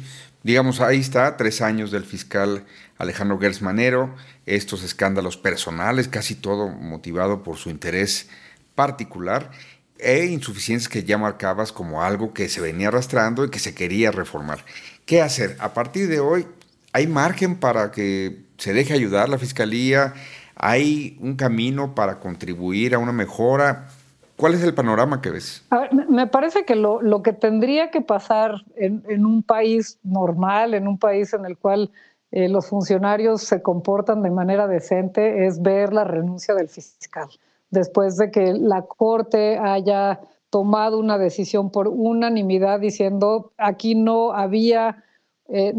digamos, 0.49 0.81
ahí 0.81 0.99
está, 0.99 1.37
tres 1.37 1.61
años 1.61 1.91
del 1.91 2.07
fiscal 2.07 2.65
Alejandro 2.97 3.39
Gersmanero, 3.39 4.15
estos 4.47 4.83
escándalos 4.83 5.37
personales, 5.37 6.09
casi 6.09 6.35
todo 6.35 6.71
motivado 6.71 7.43
por 7.43 7.59
su 7.59 7.69
interés 7.69 8.31
particular, 8.75 9.51
e 9.99 10.25
insuficiencias 10.25 10.89
que 10.89 11.05
ya 11.05 11.19
marcabas 11.19 11.71
como 11.71 12.03
algo 12.03 12.33
que 12.33 12.49
se 12.49 12.63
venía 12.63 12.89
arrastrando 12.89 13.45
y 13.45 13.51
que 13.51 13.59
se 13.59 13.75
quería 13.75 14.11
reformar. 14.11 14.65
¿Qué 15.05 15.21
hacer? 15.21 15.55
A 15.61 15.75
partir 15.75 16.09
de 16.09 16.19
hoy, 16.19 16.47
¿hay 16.95 17.07
margen 17.07 17.57
para 17.57 17.91
que 17.91 18.47
se 18.57 18.73
deje 18.73 18.95
ayudar 18.95 19.29
la 19.29 19.37
fiscalía? 19.37 20.15
¿Hay 20.57 21.19
un 21.21 21.37
camino 21.37 21.95
para 21.95 22.21
contribuir 22.21 22.95
a 22.95 22.99
una 22.99 23.13
mejora? 23.13 23.91
¿Cuál 24.39 24.55
es 24.55 24.63
el 24.63 24.73
panorama 24.73 25.21
que 25.21 25.31
ves? 25.31 25.65
me 26.09 26.29
parece 26.29 26.65
que 26.65 26.77
lo, 26.77 27.23
que 27.25 27.33
tendría 27.33 27.91
que 27.91 28.01
pasar 28.01 28.65
en, 28.77 29.27
un 29.27 29.43
país 29.43 29.99
normal, 30.05 30.75
en 30.75 30.87
un 30.87 30.97
país 30.97 31.35
en 31.35 31.45
el 31.45 31.59
cual 31.59 31.91
eh, 32.31 32.49
los 32.49 32.69
funcionarios 32.69 33.43
se 33.43 33.63
comportan 33.63 34.23
de 34.23 34.31
manera 34.31 34.69
decente, 34.69 35.47
es 35.47 35.61
ver 35.61 35.93
la 35.93 36.05
renuncia 36.05 36.55
del 36.55 36.69
fiscal. 36.69 37.29
Después 37.71 38.17
de 38.17 38.31
que 38.31 38.53
la 38.53 38.83
Corte 38.83 39.59
haya 39.59 40.21
tomado 40.51 41.01
una 41.01 41.19
decisión 41.19 41.71
por 41.71 41.89
unanimidad 41.89 42.79
diciendo 42.79 43.51
aquí 43.59 43.97
no 43.97 44.31
había, 44.35 45.03
eh, 45.49 45.75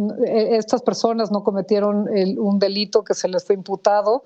estas 0.52 0.82
personas 0.82 1.32
no 1.32 1.46
cometieron 1.46 2.10
un 2.38 2.60
delito 2.60 3.06
que 3.06 3.14
se 3.14 3.30
les 3.30 3.46
fue 3.46 3.56
imputado, 3.56 4.24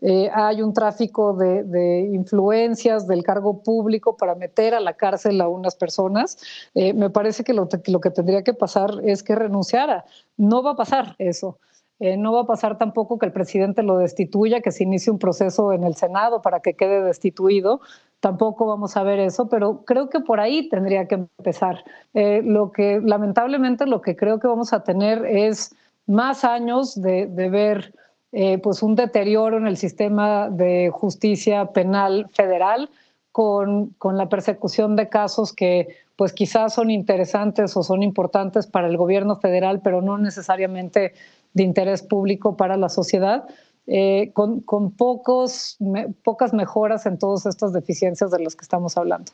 eh, 0.00 0.30
hay 0.34 0.60
un 0.60 0.74
tráfico 0.74 1.32
de, 1.34 2.10
influencias 2.12 3.06
del 3.06 3.22
cargo 3.22 3.62
público 3.62 4.16
para 4.16 4.34
meter 4.34 4.74
a 4.74 4.80
la 4.80 4.94
cárcel 4.94 5.40
a 5.40 5.48
unas 5.48 5.76
personas. 5.76 6.36
Eh, 6.74 6.92
me 6.92 7.10
parece 7.10 7.44
que 7.44 7.54
lo, 7.54 7.68
que 7.68 8.10
tendría 8.10 8.42
que 8.42 8.54
pasar 8.54 9.00
es 9.04 9.22
que 9.22 9.34
renunciara. 9.34 10.04
No 10.36 10.62
va 10.62 10.72
a 10.72 10.76
pasar 10.76 11.14
eso. 11.18 11.58
Eh, 12.00 12.16
no 12.16 12.32
va 12.32 12.42
a 12.42 12.46
pasar 12.46 12.76
tampoco 12.76 13.18
que 13.18 13.26
el 13.26 13.32
presidente 13.32 13.82
lo 13.82 13.96
destituya, 13.98 14.60
que 14.60 14.72
se 14.72 14.82
inicie 14.82 15.12
un 15.12 15.18
proceso 15.18 15.72
en 15.72 15.84
el 15.84 15.94
Senado 15.94 16.42
para 16.42 16.60
que 16.60 16.74
quede 16.74 17.02
destituido. 17.02 17.80
Tampoco 18.20 18.66
vamos 18.66 18.96
a 18.96 19.04
ver 19.04 19.20
eso, 19.20 19.48
pero 19.48 19.84
creo 19.84 20.10
que 20.10 20.20
por 20.20 20.40
ahí 20.40 20.68
tendría 20.68 21.06
que 21.06 21.14
empezar. 21.14 21.84
lo 22.12 22.72
que 22.72 23.00
lamentablemente 23.02 23.86
lo 23.86 24.02
que 24.02 24.16
creo 24.16 24.38
que 24.38 24.48
vamos 24.48 24.72
a 24.72 24.82
tener 24.82 25.24
es 25.24 25.74
más 26.06 26.44
años 26.44 27.00
de, 27.00 27.26
de 27.26 27.48
ver 27.48 27.94
eh, 28.34 28.58
pues 28.58 28.82
un 28.82 28.96
deterioro 28.96 29.58
en 29.58 29.66
el 29.68 29.76
sistema 29.76 30.50
de 30.50 30.90
justicia 30.92 31.66
penal 31.66 32.28
federal 32.32 32.90
con, 33.30 33.90
con, 33.98 34.16
la 34.16 34.28
persecución 34.28 34.96
de 34.96 35.08
casos 35.08 35.52
que 35.52 35.88
pues 36.16 36.32
quizás 36.32 36.74
son 36.74 36.90
interesantes 36.90 37.76
o 37.76 37.84
son 37.84 38.02
importantes 38.02 38.66
para 38.66 38.88
el 38.88 38.96
gobierno 38.96 39.36
federal, 39.36 39.80
pero 39.82 40.02
no 40.02 40.18
necesariamente 40.18 41.14
de 41.52 41.62
interés 41.62 42.02
público 42.02 42.56
para 42.56 42.76
la 42.76 42.88
sociedad, 42.88 43.44
eh, 43.86 44.30
con, 44.32 44.60
con 44.60 44.90
pocos, 44.90 45.76
pocas 46.24 46.52
mejoras 46.52 47.06
en 47.06 47.18
todas 47.18 47.46
estas 47.46 47.72
deficiencias 47.72 48.30
de 48.30 48.42
las 48.42 48.56
que 48.56 48.62
estamos 48.62 48.96
hablando. 48.96 49.30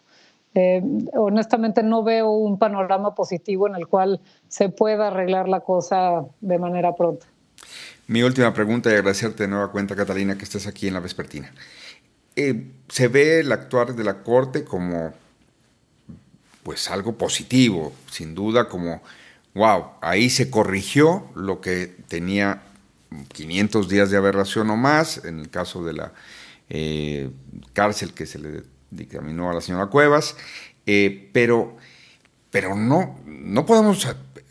Eh, 0.55 0.83
honestamente 1.15 1.83
no 1.83 2.03
veo 2.03 2.31
un 2.33 2.59
panorama 2.59 3.15
positivo 3.15 3.67
en 3.69 3.77
el 3.77 3.87
cual 3.87 4.21
se 4.49 4.69
pueda 4.69 5.07
arreglar 5.07 5.49
la 5.49 5.61
cosa 5.61 6.27
de 6.41 6.59
manera 6.59 6.95
pronta. 6.97 7.27
Mi 8.07 8.23
última 8.23 8.53
pregunta 8.53 8.91
y 8.91 8.95
agradecerte 8.95 9.45
de 9.45 9.49
nueva 9.49 9.71
cuenta, 9.71 9.95
Catalina, 9.95 10.37
que 10.37 10.45
estés 10.45 10.67
aquí 10.67 10.89
en 10.89 10.95
la 10.95 11.01
vespertina. 11.01 11.53
Eh, 12.37 12.71
se 12.89 13.09
ve 13.09 13.41
el 13.41 13.53
actuar 13.53 13.95
de 13.95 14.05
la 14.05 14.23
Corte 14.23 14.65
como 14.65 15.15
pues 16.63 16.91
algo 16.91 17.17
positivo, 17.17 17.93
sin 18.11 18.35
duda 18.35 18.69
como, 18.69 19.03
wow, 19.55 19.93
ahí 20.03 20.29
se 20.31 20.51
corrigió 20.51 21.31
lo 21.35 21.61
que 21.61 21.87
tenía 22.09 22.63
500 23.33 23.89
días 23.89 24.11
de 24.11 24.17
aberración 24.17 24.71
o 24.71 24.77
más, 24.77 25.25
en 25.25 25.41
el 25.41 25.51
caso 25.51 25.85
de 25.85 25.93
la 25.95 26.13
eh, 26.69 27.31
cárcel 27.73 28.13
que 28.13 28.27
se 28.27 28.39
le 28.39 28.63
dictaminó 28.91 29.51
a 29.51 29.55
la 29.55 29.61
señora 29.61 29.87
Cuevas, 29.87 30.37
eh, 30.87 31.31
pero, 31.33 31.77
pero 32.51 32.75
no, 32.75 33.19
no 33.25 33.67
podemos 33.67 34.07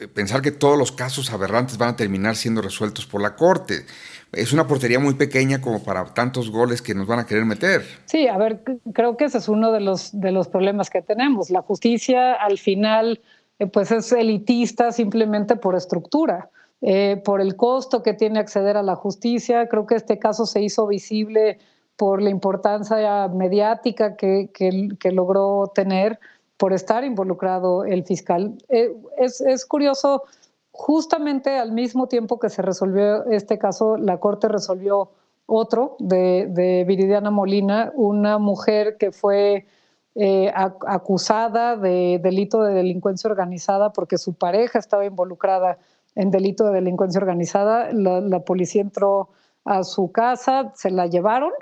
pensar 0.08 0.42
que 0.42 0.52
todos 0.52 0.78
los 0.78 0.92
casos 0.92 1.32
aberrantes 1.32 1.78
van 1.78 1.90
a 1.90 1.96
terminar 1.96 2.36
siendo 2.36 2.62
resueltos 2.62 3.06
por 3.06 3.22
la 3.22 3.36
Corte. 3.36 3.86
Es 4.32 4.54
una 4.54 4.68
portería 4.68 5.00
muy 5.00 5.16
pequeña 5.16 5.60
como 5.60 5.84
para 5.84 6.06
tantos 6.14 6.52
goles 6.52 6.82
que 6.82 6.94
nos 6.94 7.08
van 7.08 7.20
a 7.20 7.26
querer 7.26 7.46
meter. 7.46 7.84
Sí, 8.06 8.28
a 8.28 8.38
ver, 8.38 8.62
creo 8.94 9.18
que 9.18 9.26
ese 9.26 9.40
es 9.40 9.50
uno 9.50 9.72
de 9.72 9.80
los, 9.80 10.20
de 10.20 10.32
los 10.32 10.48
problemas 10.48 10.90
que 10.90 11.02
tenemos. 11.02 11.50
La 11.50 11.62
justicia 11.62 12.34
al 12.34 12.58
final 12.58 13.22
eh, 13.58 13.68
pues 13.68 13.92
es 13.92 14.12
elitista 14.12 14.92
simplemente 14.92 15.56
por 15.56 15.76
estructura. 15.76 16.50
Eh, 16.82 17.22
por 17.26 17.42
el 17.42 17.58
costo 17.58 18.04
que 18.04 18.14
tiene 18.14 18.40
acceder 18.40 18.78
a 18.78 18.84
la 18.84 18.96
justicia. 18.96 19.68
Creo 19.68 19.86
que 19.86 19.96
este 19.96 20.18
caso 20.18 20.46
se 20.46 20.62
hizo 20.62 20.88
visible 20.88 21.60
por 21.98 22.22
la 22.22 22.30
importancia 22.30 23.28
mediática 23.28 24.16
que, 24.16 24.50
que 24.54 25.12
logró 25.12 25.74
tener 25.76 26.20
por 26.60 26.74
estar 26.74 27.06
involucrado 27.06 27.86
el 27.86 28.04
fiscal. 28.04 28.54
Eh, 28.68 28.94
es, 29.18 29.66
curioso, 29.66 30.24
justamente 30.72 31.58
al 31.58 31.72
mismo 31.72 32.08
tiempo 32.08 32.38
que 32.38 32.50
se 32.50 32.62
resolvió 32.62 33.26
este 33.28 33.58
caso, 33.58 33.96
la 33.96 34.20
Corte 34.20 34.50
resolvió 34.50 35.10
otro 35.46 35.96
de, 36.00 36.84
Viridiana 36.86 37.32
Molina, 37.32 37.94
una 37.96 38.40
mujer 38.40 38.98
que 38.98 39.14
fue 39.14 39.68
eh, 40.16 40.52
acusada 40.54 41.78
de 41.78 42.20
delito 42.22 42.62
de 42.62 42.74
delincuencia 42.74 43.30
organizada 43.30 43.94
porque 43.94 44.18
su 44.18 44.34
pareja 44.34 44.80
estaba 44.80 45.06
involucrada 45.06 45.78
en 46.16 46.30
delito 46.30 46.66
de 46.66 46.74
delincuencia 46.74 47.20
organizada. 47.20 47.90
la 47.94 48.40
policía 48.42 48.82
entró 48.82 49.30
a 49.64 49.86
su 49.86 50.12
casa, 50.12 50.74
se 50.76 50.92
la 50.92 51.08
llevaron 51.08 51.54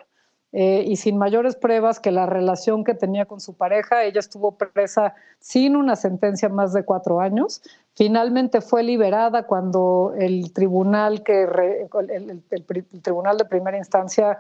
eh, 0.54 0.86
y 0.88 0.96
sin 0.96 1.18
mayores 1.18 1.56
pruebas 1.56 2.00
que 2.00 2.12
la 2.12 2.26
relación 2.26 2.84
que 2.84 2.94
tenía 2.94 3.26
con 3.26 3.42
su 3.42 3.56
pareja, 3.56 4.04
ella 4.04 4.20
estuvo 4.20 4.54
presa 4.54 5.14
sin 5.40 5.76
una 5.76 5.96
sentencia 5.96 6.48
más 6.48 6.72
de 6.72 6.84
cuatro 6.84 7.20
años. 7.20 7.62
Finalmente 7.96 8.62
fue 8.62 8.84
liberada 8.84 9.44
cuando 9.44 10.14
el 10.18 10.54
tribunal 10.54 11.24
que 11.24 11.44
el, 11.44 12.44
tribunal 13.02 13.38
de 13.38 13.46
primera 13.46 13.78
instancia 13.78 14.40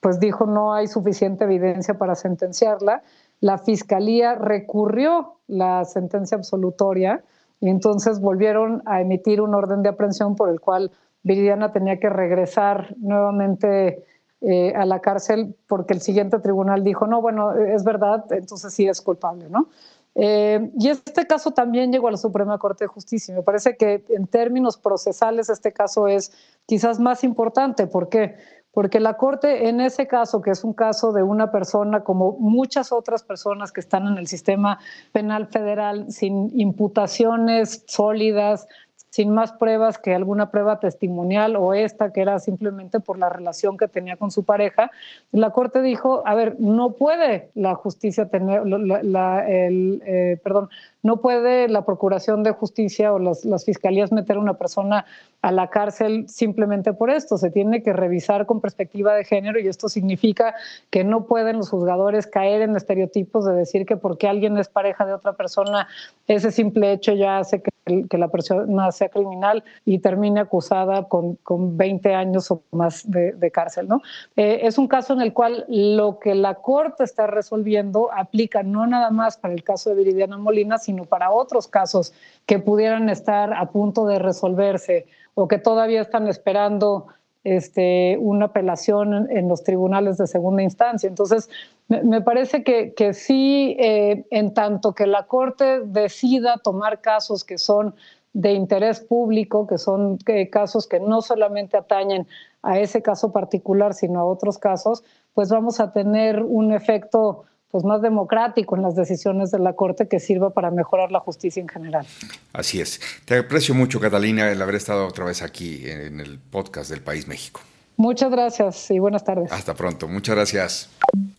pues 0.00 0.18
dijo 0.18 0.46
no 0.46 0.74
hay 0.74 0.88
suficiente 0.88 1.44
evidencia 1.44 1.94
para 1.98 2.14
sentenciarla. 2.14 3.02
La 3.40 3.58
fiscalía 3.58 4.34
recurrió 4.34 5.34
la 5.48 5.84
sentencia 5.84 6.36
absolutoria 6.36 7.22
y 7.60 7.68
entonces 7.68 8.20
volvieron 8.20 8.82
a 8.86 9.00
emitir 9.00 9.40
un 9.40 9.54
orden 9.54 9.82
de 9.82 9.90
aprehensión 9.90 10.34
por 10.34 10.48
el 10.48 10.60
cual 10.60 10.90
Viridiana 11.22 11.72
tenía 11.72 12.00
que 12.00 12.08
regresar 12.08 12.96
nuevamente 12.98 14.02
eh, 14.42 14.72
a 14.74 14.84
la 14.84 15.00
cárcel 15.00 15.54
porque 15.66 15.94
el 15.94 16.00
siguiente 16.00 16.38
tribunal 16.38 16.84
dijo, 16.84 17.06
no, 17.06 17.20
bueno, 17.20 17.52
es 17.54 17.84
verdad, 17.84 18.24
entonces 18.30 18.74
sí 18.74 18.88
es 18.88 19.00
culpable, 19.00 19.48
¿no? 19.48 19.68
Eh, 20.14 20.70
y 20.78 20.88
este 20.88 21.26
caso 21.26 21.52
también 21.52 21.90
llegó 21.90 22.08
a 22.08 22.10
la 22.10 22.16
Suprema 22.18 22.58
Corte 22.58 22.84
de 22.84 22.88
Justicia. 22.88 23.34
Me 23.34 23.42
parece 23.42 23.76
que 23.76 24.04
en 24.10 24.26
términos 24.26 24.76
procesales 24.76 25.48
este 25.48 25.72
caso 25.72 26.06
es 26.06 26.32
quizás 26.66 27.00
más 27.00 27.24
importante. 27.24 27.86
¿Por 27.86 28.08
qué? 28.08 28.36
porque 28.72 29.00
la 29.00 29.14
Corte 29.14 29.68
en 29.68 29.80
ese 29.80 30.06
caso, 30.06 30.40
que 30.40 30.50
es 30.50 30.64
un 30.64 30.72
caso 30.72 31.12
de 31.12 31.22
una 31.22 31.52
persona 31.52 32.02
como 32.02 32.32
muchas 32.38 32.90
otras 32.90 33.22
personas 33.22 33.70
que 33.70 33.80
están 33.80 34.06
en 34.06 34.16
el 34.16 34.26
sistema 34.26 34.78
penal 35.12 35.46
federal 35.46 36.10
sin 36.10 36.50
imputaciones 36.58 37.84
sólidas, 37.86 38.66
sin 39.12 39.28
más 39.28 39.52
pruebas 39.52 39.98
que 39.98 40.14
alguna 40.14 40.50
prueba 40.50 40.80
testimonial 40.80 41.54
o 41.56 41.74
esta 41.74 42.14
que 42.14 42.22
era 42.22 42.38
simplemente 42.38 42.98
por 42.98 43.18
la 43.18 43.28
relación 43.28 43.76
que 43.76 43.86
tenía 43.86 44.16
con 44.16 44.30
su 44.30 44.44
pareja, 44.44 44.90
la 45.32 45.50
Corte 45.50 45.82
dijo, 45.82 46.22
a 46.24 46.34
ver, 46.34 46.56
no 46.58 46.92
puede 46.92 47.50
la 47.54 47.74
justicia 47.74 48.30
tener, 48.30 48.66
la, 48.66 49.46
el, 49.46 50.02
eh, 50.06 50.38
perdón, 50.42 50.70
no 51.02 51.18
puede 51.18 51.68
la 51.68 51.84
Procuración 51.84 52.42
de 52.42 52.52
Justicia 52.52 53.12
o 53.12 53.18
las, 53.18 53.44
las, 53.44 53.66
fiscalías 53.66 54.12
meter 54.12 54.36
a 54.36 54.40
una 54.40 54.54
persona 54.54 55.04
a 55.42 55.50
la 55.50 55.68
cárcel 55.68 56.24
simplemente 56.28 56.92
por 56.92 57.10
esto. 57.10 57.36
Se 57.36 57.50
tiene 57.50 57.82
que 57.82 57.92
revisar 57.92 58.46
con 58.46 58.60
perspectiva 58.60 59.14
de 59.14 59.24
género 59.24 59.58
y 59.60 59.66
esto 59.66 59.88
significa 59.88 60.54
que 60.90 61.04
no 61.04 61.26
pueden 61.26 61.58
los 61.58 61.68
juzgadores 61.68 62.26
caer 62.26 62.62
en 62.62 62.76
estereotipos 62.76 63.44
de 63.44 63.52
decir 63.52 63.84
que 63.84 63.96
porque 63.96 64.28
alguien 64.28 64.56
es 64.56 64.68
pareja 64.68 65.04
de 65.04 65.12
otra 65.12 65.34
persona, 65.34 65.88
ese 66.28 66.52
simple 66.52 66.92
hecho 66.92 67.12
ya 67.12 67.38
hace 67.38 67.60
que, 67.60 67.72
que 68.08 68.18
la 68.18 68.28
persona 68.28 68.92
sea 68.92 69.08
criminal 69.08 69.64
y 69.84 69.98
termine 69.98 70.40
acusada 70.40 71.08
con, 71.08 71.34
con 71.36 71.76
20 71.76 72.14
años 72.14 72.50
o 72.50 72.62
más 72.70 73.10
de, 73.10 73.50
cárcel. 73.52 73.88
¿no? 73.88 74.00
Eh, 74.36 74.60
es 74.62 74.78
un 74.78 74.86
caso 74.86 75.12
en 75.12 75.20
el 75.20 75.32
cual 75.32 75.64
lo 75.68 76.18
que 76.20 76.34
la 76.34 76.54
Corte 76.54 77.02
está 77.02 77.26
resolviendo 77.26 78.10
aplica 78.12 78.62
no 78.62 78.86
nada 78.86 79.10
más 79.10 79.36
para 79.36 79.54
el 79.54 79.64
caso 79.64 79.90
de 79.90 79.96
Viridiana 79.96 80.38
Molina, 80.38 80.78
sino 80.78 81.04
para 81.04 81.32
otros 81.32 81.66
casos 81.66 82.14
que 82.46 82.60
pudieran 82.60 83.08
estar 83.08 83.52
a 83.52 83.66
punto 83.70 84.06
de 84.06 84.18
resolverse 84.20 85.06
o 85.34 85.48
que 85.48 85.58
todavía 85.58 86.00
están 86.00 86.28
esperando 86.28 87.06
este, 87.44 88.16
una 88.20 88.46
apelación 88.46 89.28
en, 89.30 89.48
los 89.48 89.64
tribunales 89.64 90.16
de 90.18 90.26
segunda 90.26 90.62
instancia. 90.62 91.08
Entonces, 91.08 91.50
me, 91.88 92.20
parece 92.20 92.62
que, 92.62 92.94
que 92.94 93.14
sí, 93.14 93.76
eh, 93.78 94.24
en 94.30 94.54
tanto 94.54 94.94
que 94.94 95.06
la 95.06 95.26
Corte 95.26 95.80
decida 95.84 96.58
tomar 96.62 97.00
casos 97.00 97.44
que 97.44 97.58
son 97.58 97.94
de 98.32 98.52
interés 98.52 99.00
público, 99.00 99.66
que 99.66 99.76
son 99.76 100.18
casos 100.50 100.86
que 100.86 101.00
no 101.00 101.20
solamente 101.20 101.76
atañen 101.76 102.26
a 102.62 102.78
ese 102.78 103.02
caso 103.02 103.32
particular, 103.32 103.92
sino 103.92 104.20
a 104.20 104.24
otros 104.24 104.58
casos, 104.58 105.04
pues 105.34 105.50
vamos 105.50 105.80
a 105.80 105.92
tener 105.92 106.42
un 106.42 106.72
efecto 106.72 107.44
pues 107.72 107.84
más 107.84 108.02
democrático 108.02 108.76
en 108.76 108.82
las 108.82 108.94
decisiones 108.94 109.50
de 109.50 109.58
la 109.58 109.72
Corte 109.72 110.06
que 110.06 110.20
sirva 110.20 110.50
para 110.50 110.70
mejorar 110.70 111.10
la 111.10 111.20
justicia 111.20 111.60
en 111.60 111.68
general. 111.68 112.06
Así 112.52 112.82
es. 112.82 113.00
Te 113.24 113.38
aprecio 113.38 113.74
mucho, 113.74 113.98
Catalina, 113.98 114.50
el 114.50 114.60
haber 114.60 114.74
estado 114.74 115.06
otra 115.06 115.24
vez 115.24 115.40
aquí 115.40 115.88
en 115.88 116.20
el 116.20 116.38
podcast 116.38 116.90
del 116.90 117.00
País 117.00 117.26
México. 117.26 117.62
Muchas 117.96 118.30
gracias 118.30 118.90
y 118.90 118.98
buenas 118.98 119.24
tardes. 119.24 119.50
Hasta 119.50 119.74
pronto, 119.74 120.06
muchas 120.06 120.34
gracias. 120.36 120.90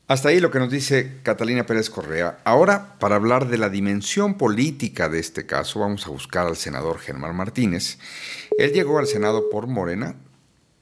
Hasta 0.07 0.29
ahí 0.29 0.39
lo 0.39 0.49
que 0.49 0.57
nos 0.57 0.71
dice 0.71 1.19
Catalina 1.21 1.67
Pérez 1.67 1.91
Correa. 1.91 2.39
Ahora, 2.45 2.95
para 2.99 3.15
hablar 3.15 3.47
de 3.47 3.59
la 3.59 3.69
dimensión 3.69 4.33
política 4.33 5.09
de 5.09 5.19
este 5.19 5.45
caso, 5.45 5.81
vamos 5.81 6.07
a 6.07 6.09
buscar 6.09 6.47
al 6.47 6.55
senador 6.55 6.97
Germán 6.97 7.35
Martínez. 7.35 7.99
Él 8.57 8.71
llegó 8.71 8.97
al 8.97 9.05
Senado 9.05 9.51
por 9.51 9.67
Morena, 9.67 10.15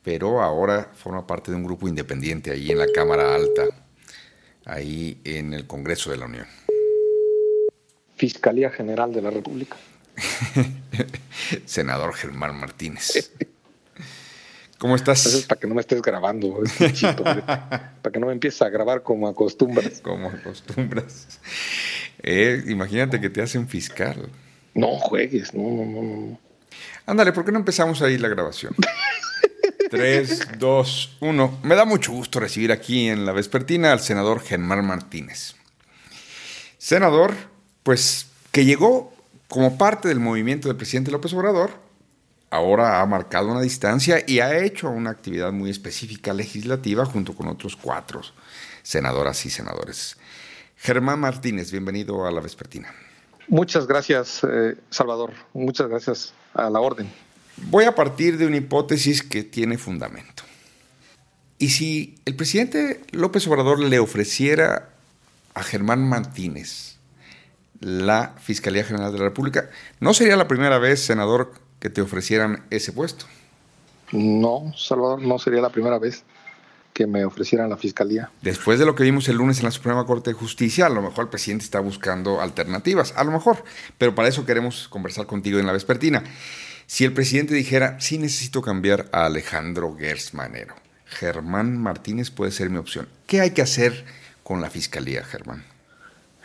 pero 0.01 0.41
ahora 0.41 0.91
forma 0.93 1.27
parte 1.27 1.51
de 1.51 1.57
un 1.57 1.65
grupo 1.65 1.89
independiente 1.89 2.51
ahí 2.51 2.71
en 2.71 2.77
la 2.77 2.87
Cámara 2.93 3.35
Alta 3.35 3.63
ahí 4.65 5.19
en 5.23 5.53
el 5.53 5.67
Congreso 5.67 6.11
de 6.11 6.17
la 6.17 6.25
Unión? 6.25 6.47
Fiscalía 8.15 8.69
General 8.69 9.11
de 9.13 9.21
la 9.21 9.31
República. 9.31 9.77
Senador 11.65 12.13
Germán 12.13 12.59
Martínez. 12.59 13.31
¿Cómo 14.77 14.95
estás? 14.95 15.25
es 15.27 15.45
para 15.45 15.59
que 15.59 15.67
no 15.67 15.75
me 15.75 15.81
estés 15.81 16.01
grabando, 16.01 16.59
para 18.01 18.11
que 18.11 18.19
no 18.19 18.25
me 18.25 18.33
empieces 18.33 18.63
a 18.63 18.69
grabar 18.69 19.03
como 19.03 19.27
acostumbras. 19.27 20.01
Como 20.01 20.27
acostumbras. 20.27 21.39
Eh, 22.23 22.63
imagínate 22.67 23.21
que 23.21 23.29
te 23.29 23.43
hacen 23.43 23.67
fiscal. 23.67 24.29
No 24.73 24.97
juegues, 24.97 25.53
no, 25.53 25.63
no, 25.63 25.85
no, 25.85 26.01
no. 26.01 26.39
Ándale, 27.05 27.31
¿por 27.31 27.45
qué 27.45 27.51
no 27.51 27.59
empezamos 27.59 28.01
ahí 28.01 28.17
la 28.17 28.29
grabación? 28.29 28.75
3, 29.91 30.57
2, 30.57 31.17
1. 31.19 31.59
Me 31.63 31.75
da 31.75 31.83
mucho 31.83 32.13
gusto 32.13 32.39
recibir 32.39 32.71
aquí 32.71 33.09
en 33.09 33.25
la 33.25 33.33
vespertina 33.33 33.91
al 33.91 33.99
senador 33.99 34.39
Germán 34.39 34.87
Martínez. 34.87 35.55
Senador, 36.77 37.33
pues 37.83 38.27
que 38.53 38.63
llegó 38.63 39.13
como 39.49 39.77
parte 39.77 40.07
del 40.07 40.21
movimiento 40.21 40.69
del 40.69 40.77
presidente 40.77 41.11
López 41.11 41.33
Obrador, 41.33 41.71
ahora 42.49 43.01
ha 43.01 43.05
marcado 43.05 43.51
una 43.51 43.59
distancia 43.59 44.23
y 44.25 44.39
ha 44.39 44.57
hecho 44.63 44.89
una 44.89 45.09
actividad 45.09 45.51
muy 45.51 45.69
específica 45.69 46.33
legislativa 46.33 47.05
junto 47.05 47.35
con 47.35 47.49
otros 47.49 47.75
cuatro 47.75 48.21
senadoras 48.83 49.45
y 49.45 49.49
senadores. 49.49 50.15
Germán 50.77 51.19
Martínez, 51.19 51.69
bienvenido 51.69 52.25
a 52.25 52.31
la 52.31 52.39
vespertina. 52.39 52.95
Muchas 53.49 53.87
gracias, 53.87 54.41
eh, 54.49 54.77
Salvador. 54.89 55.33
Muchas 55.53 55.89
gracias 55.89 56.33
a 56.53 56.69
la 56.69 56.79
orden. 56.79 57.11
Voy 57.57 57.85
a 57.85 57.95
partir 57.95 58.37
de 58.37 58.47
una 58.47 58.57
hipótesis 58.57 59.23
que 59.23 59.43
tiene 59.43 59.77
fundamento. 59.77 60.43
Y 61.57 61.69
si 61.69 62.15
el 62.25 62.35
presidente 62.35 63.01
López 63.11 63.45
Obrador 63.47 63.79
le 63.79 63.99
ofreciera 63.99 64.89
a 65.53 65.63
Germán 65.63 66.07
Martínez 66.07 66.97
la 67.79 68.35
Fiscalía 68.39 68.83
General 68.83 69.11
de 69.11 69.19
la 69.19 69.25
República, 69.25 69.69
no 69.99 70.13
sería 70.13 70.35
la 70.37 70.47
primera 70.47 70.79
vez, 70.79 71.03
senador, 71.03 71.53
que 71.79 71.89
te 71.89 72.01
ofrecieran 72.01 72.63
ese 72.69 72.93
puesto. 72.93 73.25
No, 74.11 74.73
Salvador, 74.75 75.21
no 75.21 75.39
sería 75.39 75.61
la 75.61 75.69
primera 75.69 75.97
vez 75.97 76.23
que 76.93 77.07
me 77.07 77.25
ofrecieran 77.25 77.69
la 77.69 77.77
fiscalía. 77.77 78.31
Después 78.41 78.77
de 78.79 78.85
lo 78.85 78.95
que 78.95 79.03
vimos 79.03 79.27
el 79.29 79.37
lunes 79.37 79.59
en 79.59 79.65
la 79.65 79.71
Suprema 79.71 80.05
Corte 80.05 80.31
de 80.31 80.33
Justicia, 80.33 80.87
a 80.87 80.89
lo 80.89 81.01
mejor 81.01 81.25
el 81.25 81.29
presidente 81.29 81.63
está 81.63 81.79
buscando 81.79 82.41
alternativas, 82.41 83.13
a 83.15 83.23
lo 83.23 83.31
mejor, 83.31 83.63
pero 83.97 84.13
para 84.13 84.27
eso 84.27 84.45
queremos 84.45 84.87
conversar 84.87 85.25
contigo 85.25 85.59
en 85.59 85.65
la 85.65 85.73
vespertina. 85.73 86.23
Si 86.91 87.05
el 87.05 87.13
presidente 87.13 87.53
dijera, 87.53 88.01
sí 88.01 88.17
necesito 88.17 88.61
cambiar 88.61 89.07
a 89.13 89.25
Alejandro 89.25 89.95
Gersmanero, 89.97 90.75
Germán 91.05 91.77
Martínez 91.77 92.31
puede 92.31 92.51
ser 92.51 92.69
mi 92.69 92.79
opción. 92.79 93.07
¿Qué 93.27 93.39
hay 93.39 93.51
que 93.51 93.61
hacer 93.61 94.03
con 94.43 94.59
la 94.59 94.69
fiscalía, 94.69 95.23
Germán? 95.23 95.63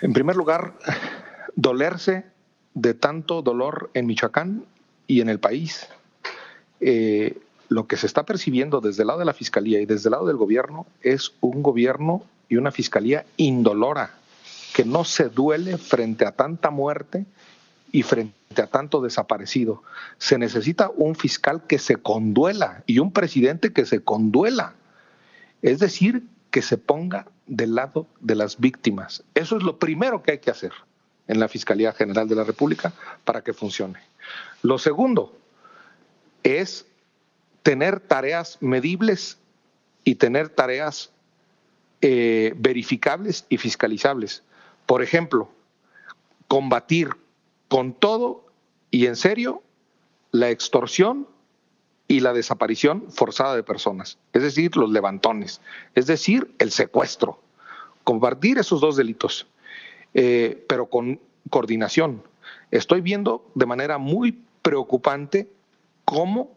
En 0.01 0.13
primer 0.13 0.37
lugar, 0.37 0.79
dolerse 1.57 2.27
de 2.75 2.95
tanto 2.95 3.43
dolor 3.43 3.91
en 3.93 4.07
Michoacán 4.07 4.65
y 5.09 5.21
en 5.21 5.31
el 5.31 5.41
país. 5.41 5.89
Eh, 6.79 7.37
lo 7.69 7.89
que 7.89 7.97
se 7.97 8.07
está 8.07 8.25
percibiendo 8.25 8.81
desde 8.81 9.03
el 9.03 9.09
lado 9.09 9.19
de 9.19 9.25
la 9.25 9.35
fiscalía 9.35 9.81
y 9.81 9.87
desde 9.87 10.11
el 10.11 10.13
lado 10.13 10.29
del 10.29 10.37
gobierno 10.37 10.87
es 11.03 11.33
un 11.41 11.65
gobierno 11.65 12.23
y 12.49 12.55
una 12.55 12.71
fiscalía 12.71 13.27
indolora, 13.37 14.15
que 14.77 14.85
no 14.85 15.03
se 15.03 15.29
duele 15.29 15.77
frente 15.77 16.25
a 16.25 16.31
tanta 16.31 16.71
muerte 16.71 17.27
y 17.91 18.05
frente 18.05 18.36
a 18.57 18.67
tanto 18.67 19.01
desaparecido. 19.01 19.83
Se 20.19 20.39
necesita 20.39 20.91
un 20.95 21.15
fiscal 21.15 21.67
que 21.67 21.79
se 21.79 21.97
conduela 21.97 22.83
y 22.87 22.99
un 22.99 23.13
presidente 23.13 23.73
que 23.73 23.87
se 23.87 24.03
conduela. 24.03 24.75
Es 25.63 25.79
decir, 25.79 26.25
que 26.51 26.63
se 26.63 26.79
ponga 26.79 27.27
del 27.47 27.75
lado 27.75 28.07
de 28.21 28.35
las 28.35 28.59
víctimas. 28.59 29.25
Eso 29.35 29.57
es 29.57 29.63
lo 29.63 29.79
primero 29.79 30.23
que 30.23 30.33
hay 30.33 30.39
que 30.39 30.51
hacer 30.51 30.73
en 31.29 31.41
la 31.41 31.49
Fiscalía 31.49 31.93
General 31.93 32.29
de 32.29 32.35
la 32.35 32.45
República 32.45 32.93
para 33.25 33.43
que 33.43 33.53
funcione. 33.53 33.99
Lo 34.63 34.79
segundo 34.79 35.37
es 36.43 36.87
tener 37.63 38.01
tareas 38.01 38.59
medibles 38.61 39.39
y 40.05 40.15
tener 40.15 40.49
tareas 40.49 41.11
eh, 42.01 42.55
verificables 42.57 43.45
y 43.49 43.57
fiscalizables. 43.57 44.45
Por 44.87 45.03
ejemplo, 45.03 45.51
combatir 46.47 47.11
con 47.69 47.93
todo 47.95 48.47
y 48.91 49.07
en 49.07 49.17
serio 49.17 49.63
la 50.31 50.51
extorsión 50.51 51.27
y 52.09 52.21
la 52.21 52.33
desaparición 52.33 53.11
forzada 53.11 53.57
de 53.57 53.63
personas, 53.63 54.19
es 54.33 54.43
decir, 54.43 54.77
los 54.77 54.91
levantones, 54.91 55.61
es 55.95 56.07
decir, 56.07 56.55
el 56.59 56.71
secuestro. 56.71 57.41
Combatir 58.05 58.59
esos 58.59 58.81
dos 58.81 58.97
delitos, 58.97 59.49
eh, 60.15 60.65
pero 60.69 60.87
con 60.87 61.21
coordinación. 61.51 62.23
Estoy 62.71 63.01
viendo 63.01 63.51
de 63.55 63.67
manera 63.67 63.99
muy 63.99 64.41
preocupante 64.63 65.51
cómo 66.05 66.53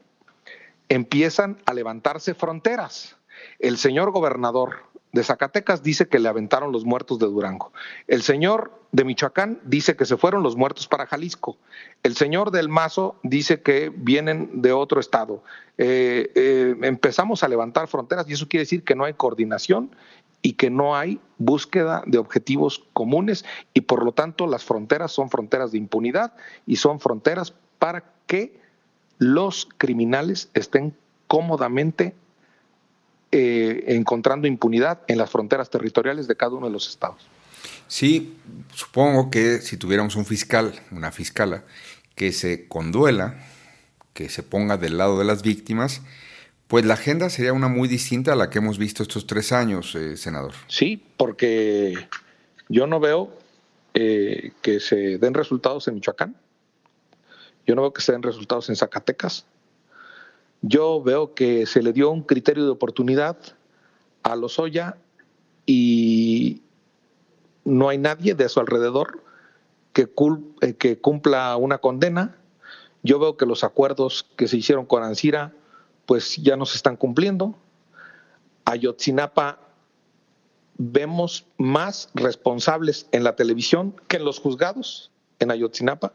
empiezan 0.87 1.57
a 1.65 1.73
levantarse 1.73 2.35
fronteras. 2.35 3.15
El 3.57 3.77
señor 3.77 4.11
gobernador 4.11 4.83
de 5.11 5.23
Zacatecas 5.23 5.81
dice 5.81 6.07
que 6.07 6.19
le 6.19 6.29
aventaron 6.29 6.71
los 6.71 6.85
muertos 6.85 7.19
de 7.19 7.25
Durango. 7.25 7.71
El 8.07 8.21
señor 8.21 8.71
de 8.91 9.03
Michoacán 9.03 9.59
dice 9.63 9.95
que 9.95 10.05
se 10.05 10.17
fueron 10.17 10.43
los 10.43 10.55
muertos 10.55 10.87
para 10.87 11.05
Jalisco. 11.05 11.57
El 12.03 12.15
señor 12.15 12.51
del 12.51 12.69
Mazo 12.69 13.15
dice 13.23 13.61
que 13.61 13.91
vienen 13.95 14.61
de 14.61 14.71
otro 14.71 14.99
estado. 14.99 15.43
Eh, 15.77 16.31
eh, 16.35 16.75
empezamos 16.81 17.43
a 17.43 17.47
levantar 17.47 17.87
fronteras 17.87 18.29
y 18.29 18.33
eso 18.33 18.47
quiere 18.47 18.63
decir 18.63 18.83
que 18.83 18.95
no 18.95 19.05
hay 19.05 19.13
coordinación 19.13 19.95
y 20.41 20.53
que 20.53 20.69
no 20.69 20.95
hay 20.95 21.19
búsqueda 21.37 22.03
de 22.05 22.17
objetivos 22.17 22.85
comunes 22.93 23.45
y 23.73 23.81
por 23.81 24.03
lo 24.03 24.11
tanto 24.13 24.47
las 24.47 24.63
fronteras 24.63 25.11
son 25.11 25.29
fronteras 25.29 25.71
de 25.71 25.77
impunidad 25.77 26.33
y 26.65 26.77
son 26.77 26.99
fronteras 26.99 27.53
para 27.77 28.13
que 28.25 28.59
los 29.17 29.67
criminales 29.77 30.49
estén 30.53 30.95
cómodamente 31.27 32.15
eh, 33.31 33.83
encontrando 33.87 34.47
impunidad 34.47 35.01
en 35.07 35.17
las 35.17 35.29
fronteras 35.29 35.69
territoriales 35.69 36.27
de 36.27 36.35
cada 36.35 36.53
uno 36.53 36.67
de 36.67 36.73
los 36.73 36.87
estados. 36.89 37.27
Sí, 37.87 38.37
supongo 38.73 39.29
que 39.29 39.59
si 39.61 39.77
tuviéramos 39.77 40.15
un 40.15 40.25
fiscal, 40.25 40.73
una 40.91 41.11
fiscala, 41.11 41.63
que 42.15 42.31
se 42.31 42.67
conduela, 42.67 43.39
que 44.13 44.29
se 44.29 44.43
ponga 44.43 44.77
del 44.77 44.97
lado 44.97 45.17
de 45.17 45.25
las 45.25 45.41
víctimas, 45.41 46.01
pues 46.67 46.85
la 46.85 46.93
agenda 46.93 47.29
sería 47.29 47.53
una 47.53 47.67
muy 47.67 47.87
distinta 47.87 48.33
a 48.33 48.35
la 48.35 48.49
que 48.49 48.59
hemos 48.59 48.77
visto 48.77 49.01
estos 49.01 49.25
tres 49.25 49.51
años, 49.51 49.95
eh, 49.95 50.17
senador. 50.17 50.53
Sí, 50.67 51.03
porque 51.17 51.95
yo 52.67 52.85
no 52.85 52.99
veo 52.99 53.35
eh, 53.95 54.51
que 54.61 54.79
se 54.79 55.17
den 55.17 55.33
resultados 55.33 55.87
en 55.87 55.95
Michoacán, 55.95 56.35
yo 57.65 57.75
no 57.75 57.81
veo 57.81 57.93
que 57.93 58.01
se 58.01 58.11
den 58.11 58.21
resultados 58.21 58.69
en 58.69 58.75
Zacatecas, 58.75 59.45
yo 60.61 61.01
veo 61.01 61.33
que 61.33 61.65
se 61.65 61.81
le 61.81 61.93
dio 61.93 62.11
un 62.11 62.23
criterio 62.23 62.65
de 62.65 62.71
oportunidad 62.71 63.37
a 64.23 64.35
Lozoya 64.35 64.97
y 65.65 66.61
no 67.63 67.89
hay 67.89 67.97
nadie 67.97 68.35
de 68.35 68.49
su 68.49 68.59
alrededor 68.59 69.23
que, 69.93 70.09
eh, 70.61 70.97
cumpla 70.99 71.55
una 71.57 71.77
condena. 71.77 72.37
Yo 73.03 73.19
veo 73.19 73.37
que 73.37 73.45
los 73.45 73.63
acuerdos 73.63 74.27
que 74.35 74.47
se 74.47 74.57
hicieron 74.57 74.85
con 74.85 75.03
Ancira 75.03 75.53
pues 76.05 76.37
ya 76.37 76.57
no 76.57 76.65
se 76.65 76.75
están 76.75 76.97
cumpliendo. 76.97 77.55
Ayotzinapa 78.65 79.59
vemos 80.77 81.45
más 81.57 82.09
responsables 82.15 83.07
en 83.11 83.23
la 83.23 83.35
televisión 83.35 83.95
que 84.07 84.17
en 84.17 84.25
los 84.25 84.39
juzgados 84.39 85.11
en 85.39 85.51
Ayotzinapa. 85.51 86.13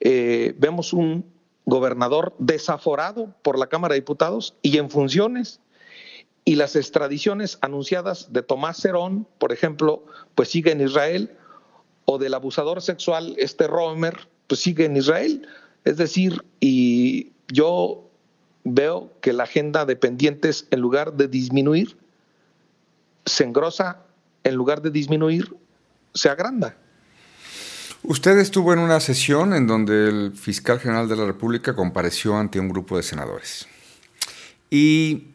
Eh, 0.00 0.54
vemos 0.58 0.92
un 0.92 1.24
gobernador 1.64 2.34
desaforado 2.38 3.34
por 3.42 3.58
la 3.58 3.68
Cámara 3.68 3.94
de 3.94 4.00
Diputados 4.00 4.54
y 4.62 4.78
en 4.78 4.90
funciones. 4.90 5.60
Y 6.44 6.56
las 6.56 6.74
extradiciones 6.74 7.58
anunciadas 7.60 8.32
de 8.32 8.42
Tomás 8.42 8.78
Cerón, 8.78 9.26
por 9.38 9.52
ejemplo, 9.52 10.04
pues 10.34 10.48
sigue 10.48 10.72
en 10.72 10.80
Israel, 10.80 11.36
o 12.06 12.18
del 12.18 12.34
abusador 12.34 12.82
sexual, 12.82 13.34
este 13.38 13.66
Romer, 13.66 14.28
pues 14.46 14.60
sigue 14.60 14.84
en 14.86 14.96
Israel. 14.96 15.46
Es 15.84 15.96
decir, 15.96 16.44
y 16.58 17.32
yo 17.48 18.10
veo 18.64 19.12
que 19.20 19.32
la 19.32 19.44
agenda 19.44 19.84
de 19.84 19.96
pendientes, 19.96 20.66
en 20.70 20.80
lugar 20.80 21.14
de 21.14 21.28
disminuir, 21.28 21.96
se 23.26 23.44
engrosa, 23.44 24.02
en 24.42 24.54
lugar 24.54 24.82
de 24.82 24.90
disminuir, 24.90 25.54
se 26.14 26.28
agranda. 26.28 26.76
Usted 28.02 28.38
estuvo 28.38 28.72
en 28.72 28.78
una 28.78 28.98
sesión 28.98 29.52
en 29.52 29.66
donde 29.66 30.08
el 30.08 30.32
fiscal 30.34 30.80
general 30.80 31.08
de 31.08 31.16
la 31.16 31.26
República 31.26 31.76
compareció 31.76 32.36
ante 32.36 32.58
un 32.58 32.68
grupo 32.68 32.96
de 32.96 33.02
senadores. 33.02 33.68
Y 34.70 35.28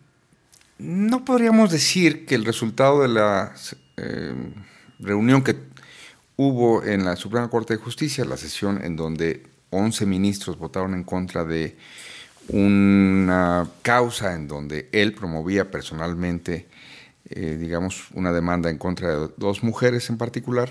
no 0.80 1.23
podríamos 1.23 1.71
decir 1.71 2.25
que 2.25 2.36
el 2.36 2.43
resultado 2.43 3.04
de 3.04 3.08
la 3.08 3.54
eh, 3.97 4.34
reunión 4.99 5.43
que 5.43 5.56
hubo 6.38 6.84
en 6.84 7.06
la 7.06 7.15
Suprema 7.15 7.49
Corte 7.49 7.75
de 7.75 7.80
Justicia, 7.80 8.25
la 8.25 8.38
sesión 8.38 8.84
en 8.84 8.95
donde 8.95 9.45
11 9.69 10.06
ministros 10.06 10.58
votaron 10.58 10.93
en 10.93 11.04
contra 11.04 11.43
de 11.43 11.78
una 12.49 13.67
causa 13.82 14.34
en 14.34 14.47
donde 14.47 14.89
él 14.91 15.13
promovía 15.13 15.71
personalmente, 15.71 16.67
eh, 17.30 17.58
digamos, 17.60 18.08
una 18.13 18.32
demanda 18.32 18.69
en 18.69 18.78
contra 18.78 19.10
de 19.10 19.30
dos 19.38 19.63
mujeres 19.63 20.10
en 20.10 20.17
particular, 20.17 20.69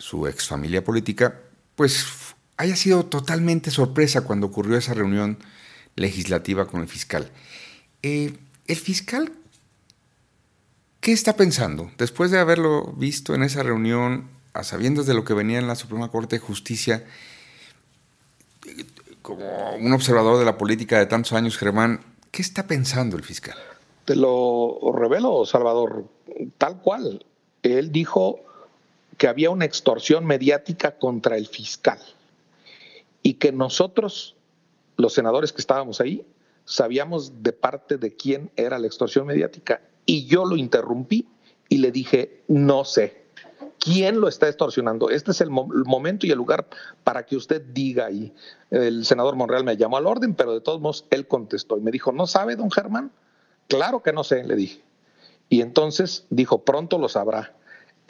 su 0.00 0.26
ex 0.26 0.48
familia 0.48 0.82
política, 0.82 1.40
pues 1.76 2.06
haya 2.56 2.74
sido 2.74 3.04
totalmente 3.04 3.70
sorpresa 3.70 4.22
cuando 4.22 4.46
ocurrió 4.46 4.76
esa 4.76 4.94
reunión 4.94 5.38
legislativa 5.94 6.66
con 6.66 6.80
el 6.80 6.88
fiscal. 6.88 7.30
Eh, 8.02 8.38
el 8.66 8.76
fiscal, 8.76 9.32
¿qué 11.00 11.12
está 11.12 11.36
pensando? 11.36 11.90
Después 11.98 12.30
de 12.30 12.38
haberlo 12.38 12.94
visto 12.96 13.34
en 13.34 13.42
esa 13.42 13.62
reunión, 13.62 14.28
a 14.54 14.64
sabiendas 14.64 15.06
de 15.06 15.14
lo 15.14 15.24
que 15.24 15.34
venía 15.34 15.58
en 15.58 15.68
la 15.68 15.76
Suprema 15.76 16.10
Corte 16.10 16.36
de 16.36 16.40
Justicia, 16.40 17.04
como 19.20 19.74
un 19.76 19.92
observador 19.92 20.38
de 20.38 20.46
la 20.46 20.56
política 20.56 20.98
de 20.98 21.06
tantos 21.06 21.34
años, 21.34 21.58
Germán, 21.58 22.00
¿qué 22.30 22.40
está 22.40 22.66
pensando 22.66 23.16
el 23.16 23.22
fiscal? 23.22 23.56
Te 24.06 24.16
lo 24.16 24.92
revelo, 24.94 25.44
Salvador, 25.44 26.06
tal 26.56 26.80
cual. 26.80 27.26
Él 27.62 27.92
dijo 27.92 28.40
que 29.20 29.28
había 29.28 29.50
una 29.50 29.66
extorsión 29.66 30.24
mediática 30.24 30.96
contra 30.96 31.36
el 31.36 31.46
fiscal 31.46 31.98
y 33.22 33.34
que 33.34 33.52
nosotros, 33.52 34.34
los 34.96 35.12
senadores 35.12 35.52
que 35.52 35.60
estábamos 35.60 36.00
ahí, 36.00 36.24
sabíamos 36.64 37.42
de 37.42 37.52
parte 37.52 37.98
de 37.98 38.16
quién 38.16 38.50
era 38.56 38.78
la 38.78 38.86
extorsión 38.86 39.26
mediática. 39.26 39.82
Y 40.06 40.24
yo 40.24 40.46
lo 40.46 40.56
interrumpí 40.56 41.28
y 41.68 41.76
le 41.76 41.92
dije, 41.92 42.40
no 42.48 42.86
sé. 42.86 43.26
¿Quién 43.78 44.22
lo 44.22 44.26
está 44.26 44.48
extorsionando? 44.48 45.10
Este 45.10 45.32
es 45.32 45.42
el, 45.42 45.50
momento 45.50 46.26
y 46.26 46.30
el 46.30 46.38
lugar 46.38 46.66
para 47.04 47.26
que 47.26 47.36
usted 47.36 47.60
diga 47.60 48.06
ahí. 48.06 48.32
El 48.70 49.04
senador 49.04 49.36
Monreal 49.36 49.64
me 49.64 49.76
llamó 49.76 49.98
al 49.98 50.06
orden, 50.06 50.34
pero 50.34 50.54
de 50.54 50.62
todos 50.62 50.80
modos 50.80 51.04
él 51.10 51.28
contestó 51.28 51.76
y 51.76 51.82
me 51.82 51.90
dijo, 51.90 52.10
¿no 52.10 52.26
sabe, 52.26 52.56
don 52.56 52.70
Germán? 52.70 53.12
Claro 53.68 54.02
que 54.02 54.14
no 54.14 54.24
sé, 54.24 54.44
le 54.44 54.56
dije. 54.56 54.80
Y 55.50 55.60
entonces 55.60 56.24
dijo, 56.30 56.64
pronto 56.64 56.96
lo 56.96 57.10
sabrá. 57.10 57.59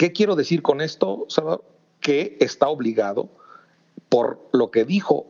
¿Qué 0.01 0.13
quiero 0.13 0.35
decir 0.35 0.63
con 0.63 0.81
esto, 0.81 1.27
Salvador? 1.29 1.63
Que 2.01 2.39
está 2.41 2.69
obligado, 2.69 3.29
por 4.09 4.49
lo 4.51 4.71
que 4.71 4.87
dijo 4.87 5.27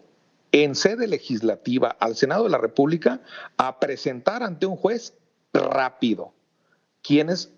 en 0.53 0.77
sede 0.77 1.09
legislativa 1.09 1.97
al 1.99 2.15
Senado 2.15 2.45
de 2.45 2.51
la 2.51 2.59
República, 2.59 3.21
a 3.57 3.81
presentar 3.81 4.45
ante 4.45 4.67
un 4.67 4.77
juez 4.77 5.15
rápido 5.53 6.33
quienes 7.03 7.53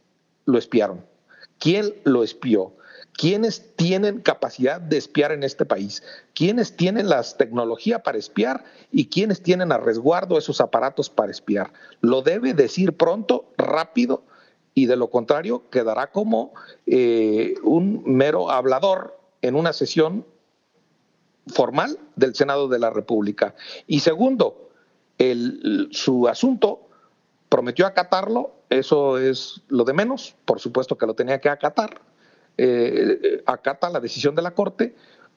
lo 0.46 0.56
espiaron 0.56 1.04
¿Quién 1.58 1.92
lo 2.04 2.24
espió? 2.24 2.74
¿Quiénes 3.12 3.76
tienen 3.76 4.20
capacidad 4.20 4.80
de 4.80 4.96
espiar 4.96 5.32
en 5.32 5.42
este 5.42 5.66
país? 5.66 6.02
¿Quiénes 6.34 6.76
tienen 6.78 7.10
la 7.10 7.22
tecnología 7.22 8.02
para 8.02 8.16
espiar 8.16 8.64
y 8.90 9.10
quiénes 9.10 9.42
tienen 9.42 9.70
a 9.70 9.76
resguardo 9.76 10.38
esos 10.38 10.62
aparatos 10.62 11.10
para 11.10 11.30
espiar? 11.30 11.74
Lo 12.00 12.22
debe 12.22 12.54
decir 12.54 12.96
pronto, 12.96 13.52
rápido, 13.58 14.24
y 14.74 14.86
de 14.86 14.96
lo 14.96 15.10
contrario 15.10 15.68
quedará 15.70 16.10
como 16.10 16.52
eh, 16.86 17.54
un 17.62 18.02
mero 18.06 18.50
hablador 18.50 19.18
en 19.42 19.54
una 19.54 19.72
sesión 19.72 20.24
formal 21.48 21.98
del 22.16 22.34
Senado 22.34 22.68
de 22.68 22.78
la 22.78 22.90
República. 22.90 23.54
Y 23.86 24.00
segundo, 24.00 24.70
su 25.90 26.28
asunto 26.28 26.88
prometió 27.48 27.86
acatarlo, 27.86 28.52
eso 28.70 29.18
es 29.18 29.60
lo 29.68 29.84
de 29.84 29.92
menos, 29.92 30.34
por 30.44 30.60
supuesto 30.60 30.96
que 30.96 31.06
lo 31.06 31.14
tenía 31.14 31.40
que 31.40 31.48
acatar, 31.48 32.00
eh, 32.56 33.42
acata 33.46 33.90
la 33.90 34.00
decisión 34.00 34.34
de 34.34 34.42
la 34.42 34.52
Corte, 34.52 34.94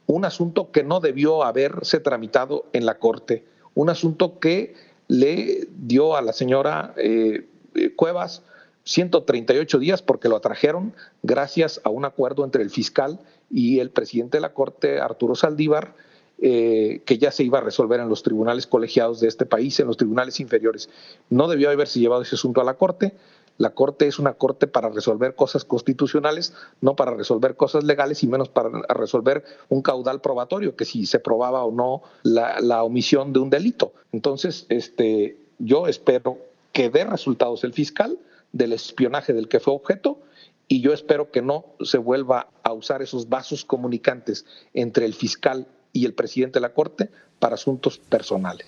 un 0.08 0.26
asunto 0.26 0.72
que 0.72 0.84
no 0.84 1.00
debió 1.00 1.44
haberse 1.44 2.00
tramitado 2.00 2.66
en 2.74 2.86
la 2.86 3.00
Corte, 3.00 3.46
un 3.74 3.90
asunto 3.90 4.40
que 4.40 4.76
le 5.08 5.68
dio 5.72 6.16
a 6.16 6.22
la 6.22 6.34
señora 6.34 6.94
eh, 6.98 7.48
Cuevas 7.96 8.44
138 8.86 9.80
días 9.80 10.02
porque 10.02 10.30
lo 10.30 10.36
atrajeron 10.36 10.94
gracias 11.24 11.82
a 11.84 11.90
un 11.90 12.06
acuerdo 12.06 12.46
entre 12.46 12.64
el 12.64 12.70
fiscal 12.70 13.20
y 13.50 13.80
el 13.80 13.90
presidente 13.90 14.38
de 14.38 14.42
la 14.42 14.54
Corte, 14.54 15.00
Arturo 15.00 15.36
Saldívar, 15.36 15.96
eh, 16.38 17.02
que 17.06 17.18
ya 17.18 17.32
se 17.32 17.44
iba 17.44 17.60
a 17.60 17.62
resolver 17.62 18.00
en 18.00 18.10
los 18.10 18.22
tribunales 18.22 18.68
colegiados 18.68 19.20
de 19.20 19.28
este 19.28 19.46
país, 19.46 19.80
en 19.80 19.88
los 19.88 19.98
tribunales 19.98 20.40
inferiores. 20.40 20.90
No 21.30 21.48
debió 21.48 21.70
haberse 21.70 22.00
llevado 22.00 22.22
ese 22.22 22.36
asunto 22.36 22.62
a 22.62 22.64
la 22.64 22.76
Corte. 22.76 23.14
La 23.58 23.72
Corte 23.72 24.06
es 24.06 24.20
una 24.20 24.34
Corte 24.34 24.68
para 24.68 24.90
resolver 24.90 25.34
cosas 25.34 25.66
constitucionales, 25.66 26.54
no 26.82 26.96
para 26.96 27.12
resolver 27.16 27.56
cosas 27.56 27.86
legales 27.86 28.22
y 28.22 28.28
menos 28.28 28.50
para 28.50 28.70
resolver 28.90 29.46
un 29.70 29.82
caudal 29.82 30.22
probatorio, 30.22 30.76
que 30.76 30.86
si 30.86 31.06
se 31.06 31.20
probaba 31.20 31.64
o 31.64 31.72
no 31.72 32.04
la, 32.22 32.60
la 32.60 32.84
omisión 32.84 33.32
de 33.32 33.40
un 33.40 33.50
delito. 33.50 33.94
Entonces, 34.12 34.66
este, 34.70 35.38
yo 35.58 35.88
espero 35.88 36.38
que 36.74 36.90
dé 36.90 37.06
resultados 37.06 37.64
el 37.64 37.72
fiscal 37.72 38.20
del 38.56 38.72
espionaje 38.72 39.34
del 39.34 39.50
que 39.50 39.60
fue 39.60 39.74
objeto 39.74 40.22
y 40.70 40.80
yo 40.80 40.94
espero 40.94 41.30
que 41.30 41.42
no 41.42 41.66
se 41.82 41.98
vuelva 41.98 42.48
a 42.64 42.72
usar 42.72 43.02
esos 43.02 43.28
vasos 43.28 43.66
comunicantes 43.66 44.46
entre 44.74 45.06
el 45.06 45.14
fiscal 45.14 45.68
y 45.92 46.06
el 46.06 46.14
presidente 46.14 46.56
de 46.56 46.62
la 46.62 46.74
Corte 46.74 47.10
para 47.38 47.56
asuntos 47.56 47.98
personales. 47.98 48.66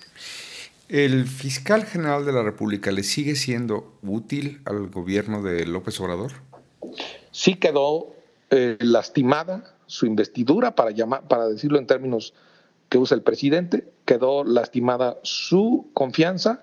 ¿El 0.90 1.26
fiscal 1.26 1.84
general 1.84 2.26
de 2.26 2.32
la 2.32 2.42
República 2.42 2.92
le 2.92 3.02
sigue 3.02 3.34
siendo 3.34 3.98
útil 4.02 4.60
al 4.66 4.88
gobierno 4.88 5.42
de 5.42 5.64
López 5.66 5.98
Obrador? 6.00 6.32
Sí 7.30 7.54
quedó 7.54 8.14
eh, 8.50 8.76
lastimada 8.80 9.74
su 9.86 10.04
investidura, 10.04 10.74
para, 10.74 10.90
llamar, 10.90 11.26
para 11.28 11.48
decirlo 11.48 11.78
en 11.78 11.86
términos 11.86 12.34
que 12.90 12.98
usa 12.98 13.14
el 13.14 13.22
presidente, 13.22 13.88
quedó 14.04 14.44
lastimada 14.44 15.18
su 15.22 15.88
confianza, 15.94 16.62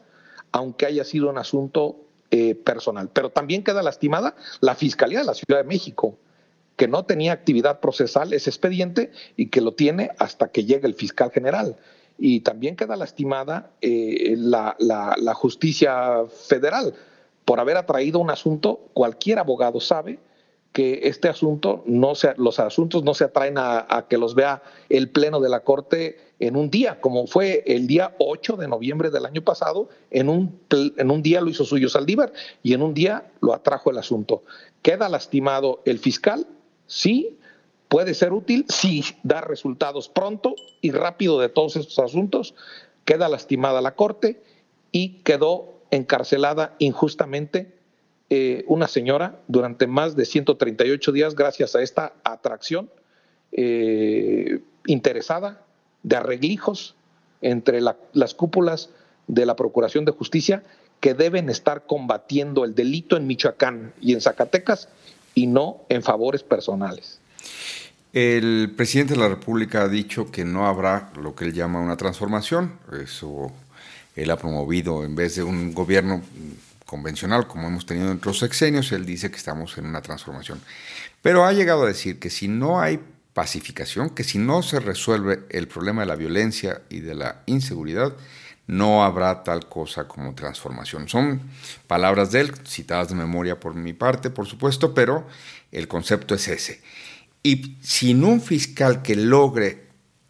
aunque 0.52 0.86
haya 0.86 1.04
sido 1.04 1.30
un 1.30 1.40
asunto 1.40 2.05
eh, 2.38 2.54
personal. 2.54 3.10
Pero 3.14 3.30
también 3.30 3.64
queda 3.64 3.82
lastimada 3.82 4.36
la 4.60 4.76
Fiscalía 4.76 5.20
de 5.20 5.26
la 5.26 5.34
Ciudad 5.34 5.62
de 5.62 5.64
México, 5.64 6.18
que 6.76 6.86
no 6.86 7.06
tenía 7.06 7.32
actividad 7.32 7.80
procesal 7.80 8.34
ese 8.34 8.50
expediente 8.50 9.14
y 9.38 9.46
que 9.46 9.62
lo 9.62 9.72
tiene 9.72 10.12
hasta 10.20 10.50
que 10.50 10.66
llegue 10.66 10.86
el 10.86 10.96
fiscal 10.96 11.32
general. 11.32 11.78
Y 12.18 12.42
también 12.42 12.76
queda 12.76 12.98
lastimada 12.98 13.72
eh, 13.80 14.36
la, 14.38 14.76
justicia 15.34 16.26
federal, 16.28 16.94
por 17.46 17.62
haber 17.62 17.78
atraído 17.78 18.20
un 18.20 18.30
asunto, 18.30 18.82
cualquier 18.92 19.40
abogado 19.40 19.80
sabe 19.80 20.20
que 20.76 21.08
este 21.08 21.30
asunto 21.30 21.84
no 21.86 22.16
se, 22.16 22.34
los 22.36 22.60
asuntos 22.60 23.02
no 23.06 23.14
se 23.14 23.24
atraen 23.24 23.56
a, 23.58 24.08
que 24.10 24.18
los 24.18 24.36
vea 24.36 24.62
el 24.90 25.10
pleno 25.10 25.40
de 25.40 25.48
la 25.48 25.62
corte 25.62 26.18
en 26.40 26.58
un 26.58 26.70
día, 26.70 27.00
como 27.00 27.28
fue 27.28 27.64
el 27.66 27.88
día 27.88 28.14
8 28.20 28.58
de 28.58 28.68
noviembre 28.68 29.10
del 29.10 29.26
año 29.26 29.42
pasado, 29.42 29.88
en 30.12 30.28
un, 30.28 30.60
en 30.70 31.12
un 31.12 31.24
día 31.24 31.40
lo 31.40 31.50
hizo 31.50 31.64
suyo 31.64 31.88
Saldívar 31.88 32.34
y 32.62 32.74
en 32.74 32.82
un 32.82 32.94
día 32.94 33.32
lo 33.40 33.54
atrajo 33.54 33.90
el 33.90 33.98
asunto. 33.98 34.44
¿Queda 34.82 35.08
lastimado 35.08 35.82
el 35.86 35.98
fiscal? 35.98 36.46
Sí, 36.88 37.40
puede 37.88 38.14
ser 38.14 38.34
útil, 38.34 38.66
sí, 38.68 39.02
da 39.24 39.40
resultados 39.40 40.10
pronto 40.10 40.56
y 40.82 40.92
rápido 40.92 41.40
de 41.40 41.48
todos 41.48 41.78
estos 41.78 42.00
asuntos. 42.00 42.54
Queda 43.06 43.30
lastimada 43.30 43.80
la 43.80 43.96
corte 43.96 44.44
y 44.92 45.22
quedó 45.24 45.76
encarcelada 45.90 46.76
injustamente 46.80 47.76
eh, 48.30 48.64
una 48.68 48.88
señora 48.88 49.40
durante 49.48 49.88
más 49.88 50.16
de 50.16 50.26
138 50.26 51.12
días 51.12 51.36
gracias 51.36 51.76
a 51.76 51.82
esta 51.82 52.14
atracción 52.24 52.90
eh, 53.52 54.62
interesada 54.88 55.62
de 56.04 56.16
arreglijos 56.16 56.96
entre 57.42 57.82
las 57.82 58.34
cúpulas 58.34 58.90
de 59.28 59.46
la 59.46 59.56
Procuración 59.56 60.06
de 60.06 60.12
Justicia 60.12 60.64
que 61.00 61.14
deben 61.14 61.50
estar 61.50 61.86
combatiendo 61.86 62.66
el 62.66 62.74
delito 62.74 63.18
en 63.18 63.28
Michoacán 63.28 63.94
y 64.02 64.14
en 64.14 64.22
Zacatecas 64.22 64.90
y 65.36 65.48
no 65.48 65.82
en 65.90 66.02
favores 66.02 66.42
personales. 66.42 67.20
El 68.14 68.74
presidente 68.76 69.14
de 69.14 69.20
la 69.20 69.28
República 69.28 69.84
ha 69.84 69.90
dicho 69.90 70.32
que 70.32 70.46
no 70.46 70.68
habrá 70.68 71.12
lo 71.22 71.36
que 71.36 71.46
él 71.46 71.54
llama 71.54 71.82
una 71.82 71.98
transformación. 71.98 72.80
Eso 73.04 73.52
él 74.16 74.32
ha 74.32 74.38
promovido 74.38 75.04
en 75.04 75.16
vez 75.16 75.36
de 75.36 75.44
un 75.44 75.74
gobierno 75.74 76.22
convencional 76.86 77.48
como 77.48 77.68
hemos 77.68 77.86
tenido 77.86 78.12
en 78.12 78.18
otros 78.18 78.40
sexenios, 78.40 78.92
él 78.92 79.06
dice 79.06 79.30
que 79.30 79.38
estamos 79.38 79.78
en 79.78 79.86
una 79.86 80.02
transformación. 80.02 80.62
Pero 81.22 81.46
ha 81.46 81.54
llegado 81.54 81.84
a 81.84 81.88
decir 81.88 82.20
que 82.20 82.30
si 82.30 82.48
no 82.48 82.80
hay 82.80 83.00
pacificación, 83.34 84.12
que 84.12 84.24
si 84.24 84.38
no 84.38 84.64
se 84.64 84.80
resuelve 84.80 85.44
el 85.50 85.68
problema 85.68 86.02
de 86.02 86.08
la 86.08 86.16
violencia 86.16 86.82
y 86.90 87.02
de 87.02 87.16
la 87.16 87.42
inseguridad, 87.48 88.14
no 88.68 89.04
habrá 89.04 89.44
tal 89.44 89.68
cosa 89.68 90.08
como 90.08 90.34
transformación. 90.34 91.08
Son 91.08 91.42
palabras 91.88 92.32
de 92.32 92.42
él, 92.42 92.54
citadas 92.66 93.10
de 93.10 93.16
memoria 93.16 93.60
por 93.60 93.76
mi 93.76 93.94
parte, 93.94 94.30
por 94.30 94.48
supuesto, 94.48 94.94
pero 94.94 95.28
el 95.72 95.88
concepto 95.88 96.34
es 96.36 96.48
ese. 96.48 96.82
Y 97.44 97.78
sin 97.82 98.24
un 98.24 98.42
fiscal 98.42 99.02
que 99.02 99.16
logre 99.16 99.88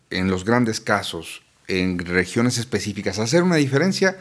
en 0.09 0.29
los 0.29 0.43
grandes 0.43 0.81
casos 0.81 1.43
en 1.67 1.99
regiones 1.99 2.57
específicas 2.57 3.19
hacer 3.19 3.43
una 3.43 3.55
diferencia, 3.55 4.17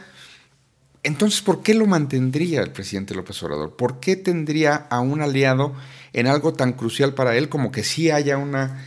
entonces, 1.05 1.41
¿por 1.41 1.61
qué 1.61 1.75
lo 1.75 1.85
mantendría 1.85 2.61
el 2.61 2.71
presidente 2.71 3.13
López 3.13 3.41
Obrador? 3.43 3.75
¿Por 3.75 3.99
qué 3.99 4.15
tendría 4.15 4.75
a 4.89 5.01
un 5.01 5.21
aliado 5.21 5.73
en 6.13 6.25
algo 6.25 6.53
tan 6.53 6.73
crucial 6.73 7.13
para 7.13 7.37
él 7.37 7.47
como 7.47 7.71
que 7.71 7.83
sí 7.83 8.09
haya 8.09 8.37
una, 8.39 8.83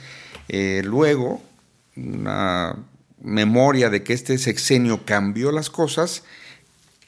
eh, 0.48 0.83
luego, 0.85 1.40
una 1.96 2.76
memoria 3.20 3.88
de 3.88 4.02
que 4.02 4.14
este 4.14 4.37
sexenio 4.38 5.04
cambió 5.04 5.52
las 5.52 5.70
cosas 5.70 6.24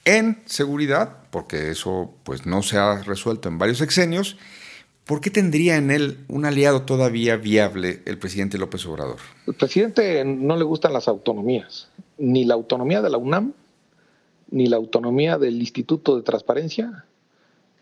en 0.05 0.43
seguridad, 0.47 1.17
porque 1.31 1.73
eso 1.73 2.15
pues 2.23 2.47
no 2.47 2.63
se 2.63 2.79
ha 2.79 3.03
resuelto 3.03 3.49
en 3.49 3.59
varios 3.59 3.79
sexenios, 3.79 4.37
¿por 5.07 5.21
qué 5.21 5.31
tendría 5.31 5.77
en 5.77 5.91
él 5.91 6.25
un 6.29 6.45
aliado 6.45 6.83
todavía 6.83 7.37
viable 7.37 8.03
el 8.07 8.17
presidente 8.17 8.59
López 8.59 8.87
Obrador? 8.87 9.19
El 9.49 9.55
presidente 9.55 10.25
no 10.25 10.57
le 10.57 10.63
gustan 10.63 10.93
las 10.93 11.09
autonomías, 11.09 11.89
ni 12.17 12.45
la 12.45 12.55
autonomía 12.55 13.03
de 13.03 13.11
la 13.11 13.19
UNAM, 13.19 13.55
ni 14.51 14.67
la 14.67 14.77
autonomía 14.77 15.39
del 15.39 15.61
Instituto 15.61 16.17
de 16.17 16.23
Transparencia, 16.23 17.05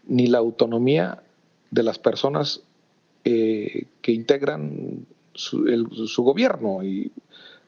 ni 0.06 0.26
la 0.26 0.38
autonomía 0.38 1.22
de 1.70 1.82
las 1.82 1.98
personas 1.98 2.62
eh, 3.24 3.86
que 4.00 4.12
integran 4.12 5.06
su, 5.34 6.22
gobierno 6.22 6.82
y 6.82 7.12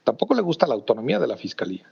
tampoco 0.05 0.35
le 0.35 0.43
gusta 0.43 0.67
la 0.67 0.75
autonomía 0.75 1.19
de 1.19 1.27
la 1.27 1.37
fiscalía. 1.37 1.91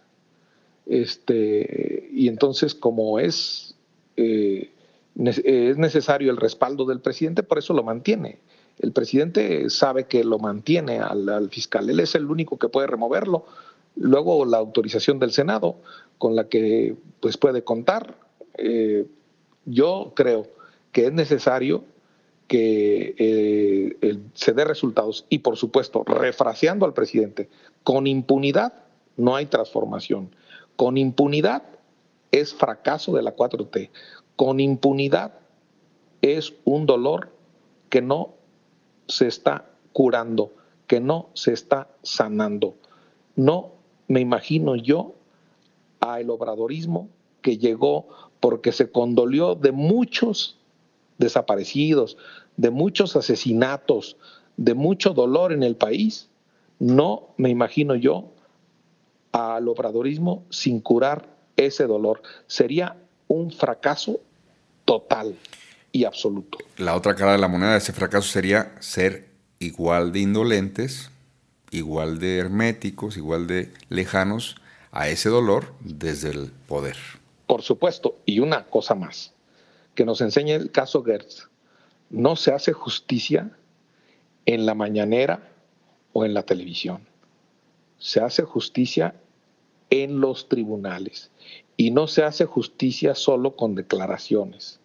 Este, 0.86 2.08
y 2.12 2.28
entonces, 2.28 2.74
como 2.74 3.18
es 3.18 3.76
eh, 4.16 4.72
es 5.18 5.76
necesario 5.76 6.30
el 6.30 6.36
respaldo 6.36 6.84
del 6.84 7.00
presidente, 7.00 7.42
por 7.42 7.58
eso 7.58 7.74
lo 7.74 7.82
mantiene. 7.82 8.38
El 8.78 8.92
presidente 8.92 9.68
sabe 9.70 10.04
que 10.04 10.22
lo 10.22 10.38
mantiene 10.38 11.00
al, 11.00 11.48
fiscal, 11.50 11.90
él 11.90 11.98
es 12.00 12.14
el 12.14 12.26
único 12.26 12.58
que 12.58 12.68
puede 12.68 12.86
removerlo. 12.86 13.44
Luego 13.96 14.44
la 14.44 14.58
autorización 14.58 15.18
del 15.18 15.32
Senado, 15.32 15.76
con 16.18 16.36
la 16.36 16.48
que 16.48 16.96
pues, 17.20 17.36
puede 17.36 17.64
contar. 17.64 18.16
Eh, 18.56 19.06
yo 19.64 20.12
creo 20.14 20.46
que 20.92 21.06
es 21.06 21.12
necesario 21.12 21.84
que 22.46 23.14
eh, 23.18 24.18
se 24.34 24.52
dé 24.52 24.64
resultados 24.64 25.26
y, 25.28 25.40
por 25.40 25.56
supuesto, 25.56 26.02
refraseando 26.04 26.86
al 26.86 26.94
presidente, 26.94 27.48
con 27.82 28.06
impunidad 28.06 28.72
no 29.16 29.36
hay 29.36 29.46
transformación. 29.46 30.34
Con 30.76 30.96
impunidad 30.96 31.62
es 32.30 32.54
fracaso 32.54 33.14
de 33.14 33.22
la 33.22 33.36
4T 33.36 33.90
con 34.38 34.60
impunidad 34.60 35.32
es 36.22 36.54
un 36.64 36.86
dolor 36.86 37.32
que 37.90 38.00
no 38.00 38.34
se 39.08 39.26
está 39.26 39.68
curando, 39.92 40.52
que 40.86 41.00
no 41.00 41.30
se 41.34 41.52
está 41.52 41.88
sanando. 42.04 42.76
No 43.34 43.72
me 44.06 44.20
imagino 44.20 44.76
yo 44.76 45.16
a 46.00 46.20
el 46.20 46.30
obradorismo 46.30 47.08
que 47.42 47.58
llegó 47.58 48.08
porque 48.40 48.72
se 48.72 48.90
condolió 48.90 49.54
de 49.54 49.72
muchos 49.72 50.56
desaparecidos, 51.18 52.16
de 52.56 52.70
muchos 52.70 53.16
asesinatos, 53.16 54.16
de 54.56 54.74
mucho 54.74 55.10
dolor 55.10 55.52
en 55.52 55.62
el 55.62 55.76
país. 55.76 56.28
No 56.78 57.28
me 57.36 57.50
imagino 57.50 57.94
yo 57.94 58.32
al 59.32 59.68
obradorismo 59.68 60.44
sin 60.50 60.80
curar 60.80 61.28
ese 61.56 61.86
dolor. 61.86 62.22
Sería 62.46 62.96
un 63.26 63.50
fracaso 63.50 64.20
total 64.84 65.36
y 65.92 66.04
absoluto. 66.04 66.58
La 66.76 66.94
otra 66.94 67.14
cara 67.14 67.32
de 67.32 67.38
la 67.38 67.48
moneda 67.48 67.72
de 67.72 67.78
ese 67.78 67.92
fracaso 67.92 68.28
sería 68.28 68.74
ser 68.80 69.28
igual 69.58 70.12
de 70.12 70.20
indolentes, 70.20 71.10
igual 71.70 72.18
de 72.18 72.38
herméticos, 72.38 73.16
igual 73.16 73.46
de 73.46 73.72
lejanos 73.88 74.56
a 74.90 75.08
ese 75.08 75.28
dolor 75.28 75.74
desde 75.80 76.30
el 76.30 76.50
poder. 76.66 76.96
Por 77.46 77.62
supuesto, 77.62 78.16
y 78.26 78.40
una 78.40 78.66
cosa 78.66 78.94
más, 78.94 79.32
que 79.94 80.04
nos 80.04 80.20
enseña 80.20 80.54
el 80.54 80.70
caso 80.70 81.02
Gertz, 81.02 81.48
no 82.10 82.36
se 82.36 82.52
hace 82.52 82.72
justicia 82.72 83.50
en 84.46 84.66
la 84.66 84.74
mañanera 84.74 85.50
o 86.12 86.24
en 86.24 86.34
la 86.34 86.42
televisión, 86.42 87.06
se 87.98 88.20
hace 88.20 88.42
justicia 88.44 89.14
en 89.90 90.20
los 90.20 90.48
tribunales. 90.48 91.30
Y 91.76 91.90
no 91.90 92.06
se 92.08 92.24
hace 92.24 92.44
justicia 92.44 93.14
solo 93.14 93.54
con 93.54 93.74
declaraciones, 93.74 94.80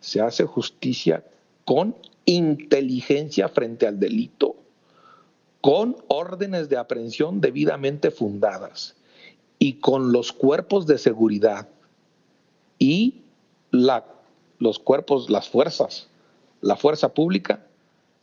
se 0.00 0.20
hace 0.20 0.44
justicia 0.44 1.24
con 1.64 1.96
inteligencia 2.24 3.48
frente 3.48 3.86
al 3.86 4.00
delito, 4.00 4.56
con 5.60 5.96
órdenes 6.08 6.68
de 6.68 6.78
aprehensión 6.78 7.40
debidamente 7.40 8.10
fundadas 8.10 8.97
y 9.58 9.74
con 9.74 10.12
los 10.12 10.32
cuerpos 10.32 10.86
de 10.86 10.98
seguridad 10.98 11.68
y 12.78 13.22
la, 13.70 14.04
los 14.58 14.78
cuerpos, 14.78 15.30
las 15.30 15.48
fuerzas, 15.48 16.08
la 16.60 16.76
fuerza 16.76 17.14
pública 17.14 17.66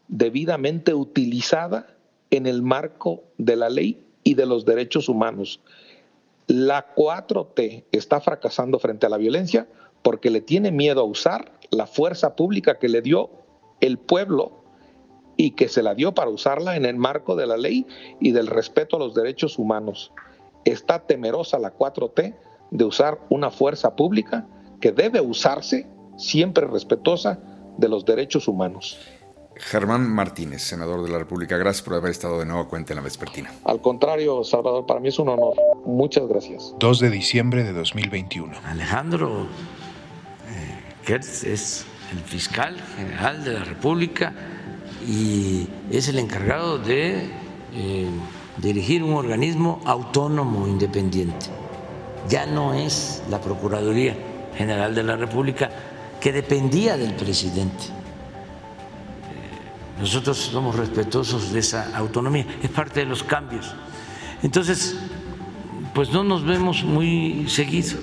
debidamente 0.08 0.94
utilizada 0.94 1.88
en 2.32 2.46
el 2.48 2.62
marco 2.62 3.24
de 3.38 3.56
la 3.56 3.70
ley 3.70 4.04
y 4.24 4.36
de 4.36 4.46
los 4.46 4.66
derechos 4.66 5.10
humanos. 5.10 5.60
La 6.48 6.94
4T 6.96 7.86
está 7.92 8.22
fracasando 8.22 8.80
frente 8.80 9.06
a 9.06 9.10
la 9.10 9.18
violencia 9.18 9.68
porque 10.04 10.30
le 10.30 10.42
tiene 10.42 10.72
miedo 10.72 11.02
a 11.02 11.06
usar 11.06 11.52
la 11.72 11.88
fuerza 11.88 12.36
pública 12.36 12.78
que 12.78 12.90
le 12.90 13.02
dio 13.02 13.30
el 13.82 13.98
pueblo 13.98 14.52
y 15.38 15.52
que 15.52 15.68
se 15.68 15.84
la 15.84 15.96
dio 15.96 16.14
para 16.14 16.30
usarla 16.30 16.76
en 16.76 16.86
el 16.86 16.96
marco 16.96 17.36
de 17.36 17.48
la 17.48 17.58
ley 17.58 17.86
y 18.20 18.32
del 18.32 18.48
respeto 18.48 18.96
a 18.96 19.00
los 19.00 19.16
derechos 19.16 19.58
humanos. 19.58 20.12
Está 20.66 21.00
temerosa 21.00 21.60
la 21.60 21.74
4T 21.74 22.36
de 22.72 22.86
usar 22.86 23.20
una 23.30 23.52
fuerza 23.52 23.96
pública 23.96 24.48
que 24.82 24.92
debe 24.92 25.22
usarse 25.22 25.88
siempre 26.18 26.68
respetuosa 26.68 27.40
de 27.78 27.90
los 27.90 28.06
derechos 28.06 28.48
humanos. 28.48 28.98
Germán 29.58 30.10
Martínez, 30.10 30.64
senador 30.64 31.02
de 31.04 31.10
la 31.10 31.18
República, 31.18 31.58
gracias 31.58 31.84
por 31.84 31.94
haber 31.94 32.12
estado 32.12 32.40
de 32.40 32.46
nuevo 32.46 32.62
a 32.62 32.68
cuenta 32.68 32.92
en 32.92 32.98
la 32.98 33.04
vespertina. 33.04 33.54
Al 33.64 33.80
contrario, 33.80 34.44
Salvador, 34.44 34.86
para 34.86 35.00
mí 35.00 35.08
es 35.08 35.18
un 35.18 35.30
honor. 35.30 35.56
Muchas 35.86 36.28
gracias. 36.28 36.76
2 36.80 37.00
de 37.00 37.10
diciembre 37.10 37.64
de 37.64 37.72
2021. 37.72 38.54
Alejandro 38.66 39.44
eh, 40.50 40.94
Gertz 41.06 41.46
es 41.46 41.86
el 42.12 42.20
fiscal 42.20 42.76
general 42.98 43.46
de 43.46 43.54
la 43.54 43.64
República 43.64 44.34
y 45.08 45.70
es 45.90 46.10
el 46.10 46.20
encargado 46.20 46.78
de 46.78 47.30
eh, 47.74 48.10
dirigir 48.58 49.04
un 49.04 49.14
organismo 49.14 49.82
autónomo, 49.86 50.68
independiente. 50.68 51.48
Ya 52.30 52.46
no 52.46 52.74
es 52.74 53.24
la 53.30 53.40
Procuraduría 53.40 54.16
General 54.58 54.96
de 54.96 55.04
la 55.04 55.16
República 55.16 55.70
que 56.20 56.32
dependía 56.32 56.98
del 56.98 57.14
presidente. 57.14 57.84
Nosotros 60.00 60.38
somos 60.38 60.76
respetuosos 60.76 61.54
de 61.54 61.60
esa 61.60 61.96
autonomía, 61.96 62.46
es 62.62 62.70
parte 62.70 63.02
de 63.02 63.06
los 63.06 63.24
cambios. 63.24 63.74
Entonces, 64.44 64.98
pues 65.94 66.10
no 66.10 66.24
nos 66.24 66.44
vemos 66.44 66.84
muy 66.84 67.46
seguido. 67.48 67.98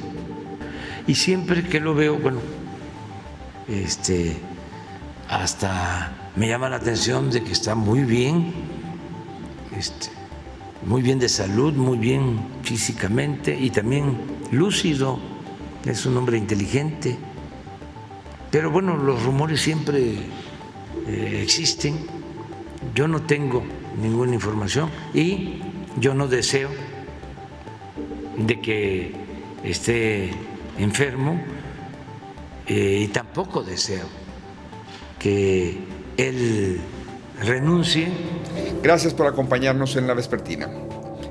Y 1.07 1.15
siempre 1.15 1.65
que 1.65 1.81
lo 1.81 1.95
veo, 1.95 2.17
bueno, 2.17 2.41
este, 3.69 4.37
hasta 5.29 6.31
me 6.37 6.49
llama 6.49 6.69
la 6.69 6.77
atención 6.77 7.31
de 7.31 7.43
que 7.43 7.53
está 7.53 7.75
muy 7.75 8.05
bien, 8.05 8.53
este, 9.77 10.09
muy 10.87 11.03
bien 11.03 11.19
de 11.19 11.29
salud, 11.29 11.73
muy 11.75 11.99
bien 11.99 12.41
físicamente 12.63 13.57
y 13.59 13.71
también 13.71 14.17
lúcido, 14.51 15.19
es 15.85 16.07
un 16.07 16.17
hombre 16.17 16.39
inteligente. 16.39 17.17
Pero 18.51 18.71
bueno, 18.71 18.97
los 18.97 19.23
rumores 19.23 19.61
siempre 19.61 20.15
eh, 21.07 21.41
existen, 21.43 22.07
yo 22.95 23.09
no 23.09 23.23
tengo 23.23 23.63
ninguna 24.01 24.35
información 24.35 24.91
y 25.15 25.61
yo 25.99 26.15
no 26.15 26.29
deseo 26.29 26.71
de 28.37 28.61
que 28.61 29.13
esté 29.65 30.31
enfermo 30.79 31.41
eh, 32.67 33.01
y 33.05 33.09
tampoco 33.09 33.63
deseo 33.63 34.07
que 35.19 35.79
él 36.17 36.81
renuncie. 37.43 38.09
Gracias 38.83 39.15
por 39.15 39.27
acompañarnos 39.27 39.97
en 39.97 40.07
la 40.07 40.15
vespertina. 40.15 40.69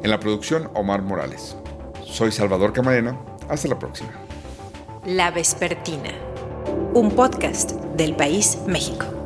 En 0.03 0.09
la 0.09 0.19
producción, 0.19 0.69
Omar 0.73 1.01
Morales. 1.01 1.55
Soy 2.03 2.31
Salvador 2.31 2.73
Camarena. 2.73 3.17
Hasta 3.49 3.67
la 3.67 3.79
próxima. 3.79 4.11
La 5.05 5.31
vespertina, 5.31 6.11
un 6.93 7.11
podcast 7.11 7.71
del 7.95 8.15
país 8.15 8.59
México. 8.67 9.20